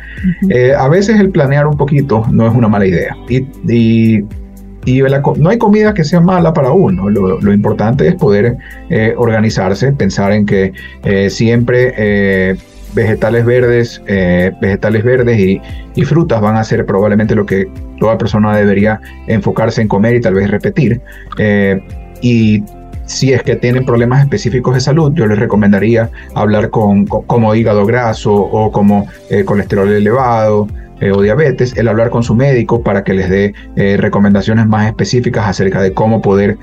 eh, 0.49 0.73
a 0.77 0.89
veces 0.89 1.17
el 1.21 1.29
planear 1.29 1.65
un 1.65 1.77
poquito 1.77 2.25
no 2.29 2.45
es 2.45 2.53
una 2.53 2.67
mala 2.67 2.85
idea. 2.85 3.15
Y, 3.29 3.47
y, 3.71 4.25
no 5.37 5.49
hay 5.49 5.57
comida 5.57 5.93
que 5.93 6.05
sea 6.05 6.21
mala 6.21 6.53
para 6.53 6.71
uno. 6.71 7.09
Lo, 7.09 7.53
importante 7.53 8.07
es 8.07 8.15
poder 8.15 8.55
organizarse, 9.17 9.91
pensar 9.91 10.31
en 10.31 10.45
que 10.45 10.71
siempre 11.29 12.55
vegetales 12.93 13.45
verdes, 13.45 14.01
vegetales 14.61 15.03
verdes 15.03 15.39
y, 15.39 15.61
y, 15.93 16.05
frutas 16.05 16.39
van 16.39 16.55
a 16.55 16.63
ser 16.63 16.85
probablemente 16.85 17.35
lo 17.35 17.45
que 17.45 17.69
toda 17.99 18.17
persona 18.17 18.55
debería 18.55 19.01
enfocarse 19.27 19.81
en 19.81 19.89
comer 19.89 20.15
y 20.15 20.21
tal 20.21 20.35
vez 20.35 20.49
repetir. 20.49 21.01
y 22.21 22.63
si 23.07 23.33
es 23.33 23.41
que 23.41 23.55
tienen 23.55 23.85
problemas 23.85 24.21
específicos 24.21 24.75
de 24.75 24.81
salud, 24.81 25.11
yo 25.15 25.25
les 25.25 25.39
recomendaría 25.39 26.11
hablar 26.35 26.69
con, 26.69 27.05
como 27.05 27.55
hígado 27.55 27.85
graso 27.85 28.33
o 28.33 28.71
como 28.71 29.07
eh, 29.29 29.43
colesterol 29.43 29.89
elevado 29.89 30.67
eh, 30.99 31.11
o 31.11 31.21
diabetes, 31.21 31.75
el 31.77 31.87
hablar 31.87 32.09
con 32.09 32.21
su 32.21 32.35
médico 32.35 32.83
para 32.83 33.03
que 33.03 33.13
les 33.13 33.29
dé 33.29 33.53
eh, 33.75 33.97
recomendaciones 33.97 34.67
más 34.67 34.87
específicas 34.87 35.47
acerca 35.47 35.81
de 35.81 35.93
cómo 35.93 36.21
poder 36.21 36.57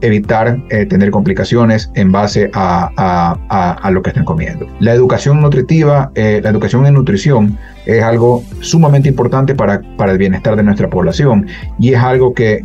evitar 0.00 0.62
tener 0.88 1.10
complicaciones 1.10 1.90
en 1.94 2.12
base 2.12 2.50
a, 2.54 3.90
lo 3.90 4.00
que 4.00 4.10
estén 4.10 4.24
comiendo. 4.24 4.64
La 4.78 4.94
educación 4.94 5.40
nutritiva, 5.40 6.12
la 6.14 6.50
educación 6.50 6.86
en 6.86 6.94
nutrición 6.94 7.58
es 7.84 8.00
algo 8.04 8.44
sumamente 8.60 9.08
importante 9.08 9.56
para, 9.56 9.82
para 9.96 10.12
el 10.12 10.18
bienestar 10.18 10.54
de 10.54 10.62
nuestra 10.62 10.88
población 10.88 11.48
y 11.80 11.94
es 11.94 12.00
algo 12.00 12.32
que 12.32 12.62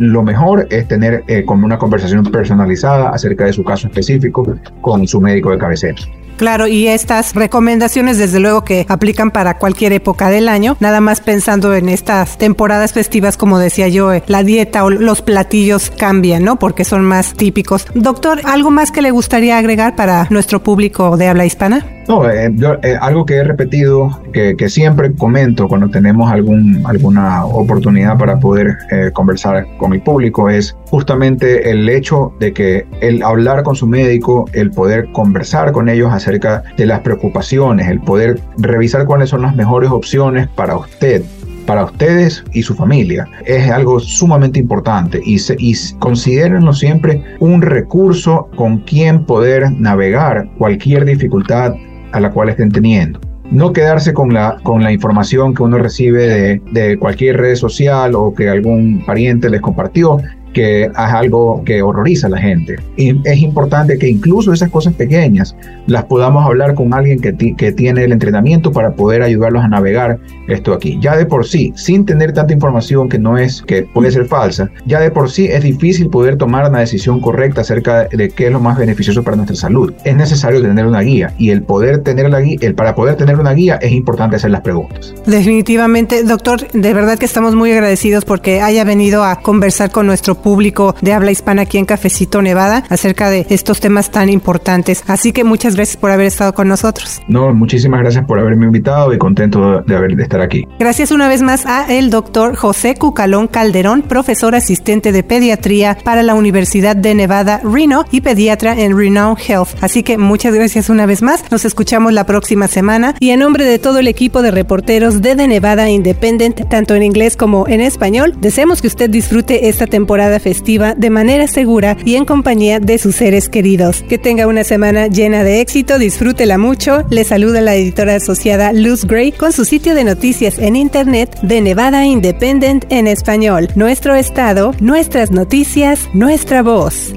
lo 0.00 0.22
mejor 0.22 0.66
es 0.70 0.88
tener 0.88 1.24
eh, 1.28 1.44
como 1.44 1.66
una 1.66 1.78
conversación 1.78 2.24
personalizada 2.24 3.10
acerca 3.10 3.44
de 3.44 3.52
su 3.52 3.62
caso 3.62 3.86
específico 3.86 4.56
con 4.80 5.06
su 5.06 5.20
médico 5.20 5.50
de 5.50 5.58
cabecera. 5.58 6.00
Claro, 6.40 6.66
y 6.66 6.86
estas 6.86 7.34
recomendaciones 7.34 8.16
desde 8.16 8.40
luego 8.40 8.64
que 8.64 8.86
aplican 8.88 9.30
para 9.30 9.58
cualquier 9.58 9.92
época 9.92 10.30
del 10.30 10.48
año, 10.48 10.74
nada 10.80 11.02
más 11.02 11.20
pensando 11.20 11.74
en 11.74 11.90
estas 11.90 12.38
temporadas 12.38 12.94
festivas, 12.94 13.36
como 13.36 13.58
decía 13.58 13.88
yo, 13.88 14.10
eh, 14.14 14.22
la 14.26 14.42
dieta 14.42 14.82
o 14.84 14.88
los 14.88 15.20
platillos 15.20 15.90
cambian, 15.90 16.42
¿no? 16.42 16.58
Porque 16.58 16.86
son 16.86 17.04
más 17.04 17.34
típicos. 17.34 17.84
Doctor, 17.94 18.40
¿algo 18.44 18.70
más 18.70 18.90
que 18.90 19.02
le 19.02 19.10
gustaría 19.10 19.58
agregar 19.58 19.96
para 19.96 20.28
nuestro 20.30 20.62
público 20.62 21.18
de 21.18 21.28
habla 21.28 21.44
hispana? 21.44 21.84
No, 22.08 22.26
eh, 22.26 22.50
eh, 22.84 22.96
algo 22.98 23.26
que 23.26 23.34
he 23.34 23.44
repetido, 23.44 24.22
que, 24.32 24.56
siempre 24.70 25.12
comento 25.14 25.68
cuando 25.68 25.90
tenemos 25.90 26.32
algún, 26.32 26.80
alguna 26.86 27.44
oportunidad 27.44 28.16
para 28.16 28.38
poder 28.38 28.78
conversar 29.12 29.66
con 29.76 29.89
el 29.92 30.02
público, 30.02 30.48
es 30.48 30.76
justamente 30.86 31.70
el 31.70 31.88
hecho 31.88 32.32
de 32.40 32.52
que 32.52 32.86
el 33.00 33.22
hablar 33.22 33.62
con 33.62 33.76
su 33.76 33.86
médico, 33.86 34.46
el 34.52 34.70
poder 34.70 35.10
conversar 35.12 35.72
con 35.72 35.88
ellos 35.88 36.12
acerca 36.12 36.30
acerca 36.30 36.62
de 36.76 36.86
las 36.86 37.00
preocupaciones, 37.00 37.88
el 37.88 38.00
poder 38.00 38.40
revisar 38.58 39.04
cuáles 39.04 39.30
son 39.30 39.42
las 39.42 39.56
mejores 39.56 39.90
opciones 39.90 40.48
para 40.48 40.76
usted 40.76 41.22
para 41.66 41.84
ustedes 41.84 42.42
y 42.52 42.62
su 42.62 42.74
familia 42.74 43.28
es 43.46 43.70
algo 43.70 44.00
sumamente 44.00 44.58
importante. 44.58 45.20
Y, 45.24 45.38
se, 45.38 45.56
y 45.58 45.74
considérenlo 45.98 46.72
siempre 46.72 47.22
un 47.38 47.62
recurso 47.62 48.48
con 48.56 48.78
quien 48.78 49.24
poder 49.24 49.70
navegar 49.72 50.48
cualquier 50.58 51.04
dificultad 51.04 51.74
a 52.12 52.20
la 52.20 52.30
cual 52.30 52.48
estén 52.48 52.72
teniendo 52.72 53.20
no 53.50 53.72
quedarse 53.72 54.12
con 54.14 54.32
la, 54.32 54.58
con 54.62 54.82
la 54.82 54.92
información 54.92 55.54
que 55.54 55.62
uno 55.62 55.78
recibe 55.78 56.26
de, 56.26 56.62
de, 56.70 56.98
cualquier 56.98 57.38
red 57.38 57.56
social 57.56 58.14
o 58.14 58.32
que 58.34 58.48
algún 58.48 59.02
pariente 59.04 59.50
les 59.50 59.60
compartió, 59.60 60.18
que 60.52 60.84
es 60.84 60.90
algo 60.96 61.62
que 61.64 61.82
horroriza 61.82 62.26
a 62.26 62.30
la 62.30 62.38
gente. 62.38 62.76
Y 62.96 63.16
es 63.28 63.38
importante 63.38 63.98
que 63.98 64.08
incluso 64.08 64.52
esas 64.52 64.70
cosas 64.70 64.94
pequeñas 64.94 65.56
las 65.86 66.04
podamos 66.04 66.44
hablar 66.44 66.74
con 66.74 66.92
alguien 66.94 67.20
que, 67.20 67.30
tiene 67.72 68.04
el 68.04 68.12
entrenamiento 68.12 68.72
para 68.72 68.92
poder 68.92 69.22
ayudarlos 69.22 69.62
a 69.62 69.68
navegar 69.68 70.18
esto 70.48 70.72
aquí. 70.72 70.98
Ya 71.00 71.16
de 71.16 71.24
por 71.24 71.46
sí, 71.46 71.72
sin 71.76 72.04
tener 72.04 72.32
tanta 72.32 72.52
información 72.52 73.08
que 73.08 73.18
no 73.18 73.38
es, 73.38 73.62
que 73.62 73.82
puede 73.82 74.10
ser 74.10 74.26
falsa, 74.26 74.70
ya 74.86 75.00
de 75.00 75.10
por 75.10 75.30
sí 75.30 75.46
es 75.46 75.62
difícil 75.62 76.08
poder 76.08 76.36
tomar 76.36 76.68
una 76.68 76.80
decisión 76.80 77.20
correcta 77.20 77.60
acerca 77.60 78.04
de 78.04 78.30
qué 78.30 78.46
es 78.46 78.52
lo 78.52 78.60
más 78.60 78.78
beneficioso 78.78 79.22
para 79.22 79.36
nuestra 79.36 79.56
salud. 79.56 79.92
Es 80.04 80.16
necesario 80.16 80.60
tener 80.60 80.86
una 80.86 81.00
guía 81.00 81.32
y 81.38 81.50
el 81.50 81.62
poder 81.62 82.02
tener 82.02 82.28
la 82.30 82.40
guía, 82.40 82.58
el 82.60 82.74
para 82.74 82.94
poder 82.94 83.16
tener 83.16 83.38
una 83.38 83.52
guía 83.52 83.76
es 83.76 83.92
importante 83.92 84.36
hacer 84.36 84.50
las 84.50 84.62
preguntas. 84.62 85.14
Definitivamente, 85.26 86.24
doctor, 86.24 86.66
de 86.72 86.94
verdad 86.94 87.18
que 87.18 87.26
estamos 87.26 87.54
muy 87.54 87.70
agradecidos 87.72 88.24
porque 88.24 88.60
haya 88.60 88.84
venido 88.84 89.24
a 89.24 89.36
conversar 89.36 89.90
con 89.90 90.06
nuestro 90.06 90.34
público 90.42 90.94
de 91.00 91.12
habla 91.12 91.30
hispana 91.30 91.62
aquí 91.62 91.78
en 91.78 91.84
Cafecito 91.84 92.42
Nevada 92.42 92.84
acerca 92.88 93.30
de 93.30 93.46
estos 93.50 93.80
temas 93.80 94.10
tan 94.10 94.28
importantes. 94.28 95.04
Así 95.06 95.32
que 95.32 95.44
muchas 95.44 95.76
gracias 95.76 95.96
por 95.96 96.10
haber 96.10 96.26
estado 96.26 96.54
con 96.54 96.68
nosotros. 96.68 97.20
No, 97.28 97.52
muchísimas 97.52 98.00
gracias 98.00 98.24
por 98.24 98.38
haberme 98.38 98.66
invitado 98.66 99.12
y 99.12 99.18
contento 99.18 99.82
de, 99.82 99.96
haber, 99.96 100.16
de 100.16 100.22
estar 100.22 100.40
aquí. 100.40 100.66
Gracias 100.78 101.10
una 101.10 101.28
vez 101.28 101.42
más 101.42 101.66
a 101.66 101.92
el 101.92 102.10
doctor 102.10 102.56
José 102.56 102.94
Cucalón 102.94 103.48
Calderón, 103.48 104.02
profesor 104.02 104.54
asistente 104.54 105.12
de 105.12 105.22
pediatría 105.22 105.96
para 106.04 106.22
la 106.22 106.34
Universidad 106.34 106.96
de 106.96 107.14
Nevada, 107.14 107.60
Reno 107.64 108.04
y 108.10 108.20
pediatra 108.20 108.78
en 108.78 108.96
Renown 108.96 109.36
Health. 109.36 109.68
Así 109.80 110.02
que 110.02 110.18
muchas 110.18 110.54
gracias 110.54 110.88
una 110.88 111.06
vez 111.06 111.22
más. 111.22 111.44
Nos 111.50 111.64
escuchamos 111.64 112.12
la 112.12 112.24
próxima 112.24 112.68
semana 112.68 113.14
y 113.18 113.30
en 113.30 113.40
nombre 113.40 113.64
de 113.64 113.78
todo 113.78 113.98
el 113.98 114.08
equipo 114.08 114.42
de 114.42 114.50
reporteros 114.50 115.20
de 115.22 115.34
The 115.34 115.48
Nevada 115.48 115.90
Independent, 115.90 116.68
tanto 116.68 116.94
en 116.94 117.02
inglés 117.02 117.36
como 117.36 117.66
en 117.68 117.80
español, 117.80 118.34
deseamos 118.40 118.80
que 118.80 118.86
usted 118.86 119.10
disfrute 119.10 119.68
esta 119.68 119.86
temporada 119.86 120.29
festiva 120.38 120.94
de 120.94 121.10
manera 121.10 121.48
segura 121.48 121.96
y 122.04 122.16
en 122.16 122.24
compañía 122.24 122.78
de 122.78 122.98
sus 122.98 123.16
seres 123.16 123.48
queridos. 123.48 124.04
Que 124.08 124.18
tenga 124.18 124.46
una 124.46 124.62
semana 124.64 125.08
llena 125.08 125.42
de 125.42 125.60
éxito, 125.60 125.98
disfrútela 125.98 126.58
mucho. 126.58 127.04
Le 127.10 127.24
saluda 127.24 127.60
la 127.60 127.74
editora 127.74 128.16
asociada 128.16 128.72
Luz 128.72 129.06
Gray 129.06 129.32
con 129.32 129.52
su 129.52 129.64
sitio 129.64 129.94
de 129.94 130.04
noticias 130.04 130.58
en 130.58 130.76
internet 130.76 131.36
de 131.42 131.60
Nevada 131.60 132.04
Independent 132.04 132.84
en 132.90 133.06
español. 133.06 133.68
Nuestro 133.74 134.14
estado, 134.14 134.74
nuestras 134.80 135.30
noticias, 135.30 136.08
nuestra 136.12 136.62
voz 136.62 137.14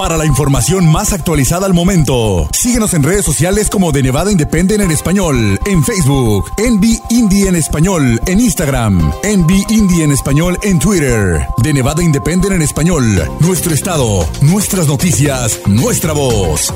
para 0.00 0.16
la 0.16 0.24
información 0.24 0.90
más 0.90 1.12
actualizada 1.12 1.66
al 1.66 1.74
momento. 1.74 2.48
Síguenos 2.54 2.94
en 2.94 3.02
redes 3.02 3.22
sociales 3.22 3.68
como 3.68 3.92
de 3.92 4.02
Nevada 4.02 4.32
Independent 4.32 4.82
en 4.82 4.90
español, 4.90 5.60
en 5.66 5.84
Facebook, 5.84 6.50
Envy 6.56 6.98
Indie 7.10 7.48
en 7.48 7.54
español, 7.54 8.18
en 8.24 8.40
Instagram, 8.40 9.12
Envy 9.22 9.62
Indie 9.68 10.04
en 10.04 10.12
español 10.12 10.58
en 10.62 10.78
Twitter, 10.78 11.46
de 11.58 11.72
Nevada 11.74 12.02
Independent 12.02 12.54
en 12.54 12.62
español, 12.62 13.04
nuestro 13.40 13.74
estado, 13.74 14.26
nuestras 14.40 14.88
noticias, 14.88 15.60
nuestra 15.66 16.14
voz. 16.14 16.72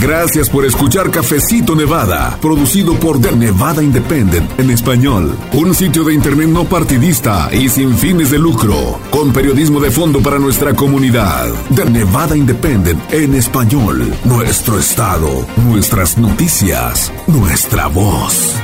Gracias 0.00 0.48
por 0.48 0.64
escuchar 0.64 1.10
Cafecito 1.10 1.76
Nevada, 1.76 2.38
producido 2.40 2.94
por 2.94 3.20
The 3.20 3.32
Nevada 3.36 3.82
Independent 3.82 4.58
en 4.58 4.70
español. 4.70 5.36
Un 5.52 5.74
sitio 5.74 6.04
de 6.04 6.14
internet 6.14 6.48
no 6.48 6.64
partidista 6.64 7.50
y 7.52 7.68
sin 7.68 7.94
fines 7.96 8.30
de 8.30 8.38
lucro, 8.38 8.98
con 9.10 9.30
periodismo 9.32 9.78
de 9.78 9.90
fondo 9.90 10.20
para 10.22 10.38
nuestra 10.38 10.74
comunidad. 10.74 11.48
The 11.74 11.84
Nevada 11.84 12.34
Independent 12.34 13.12
en 13.12 13.34
español. 13.34 14.10
Nuestro 14.24 14.78
estado, 14.78 15.46
nuestras 15.66 16.16
noticias, 16.16 17.12
nuestra 17.26 17.88
voz. 17.88 18.56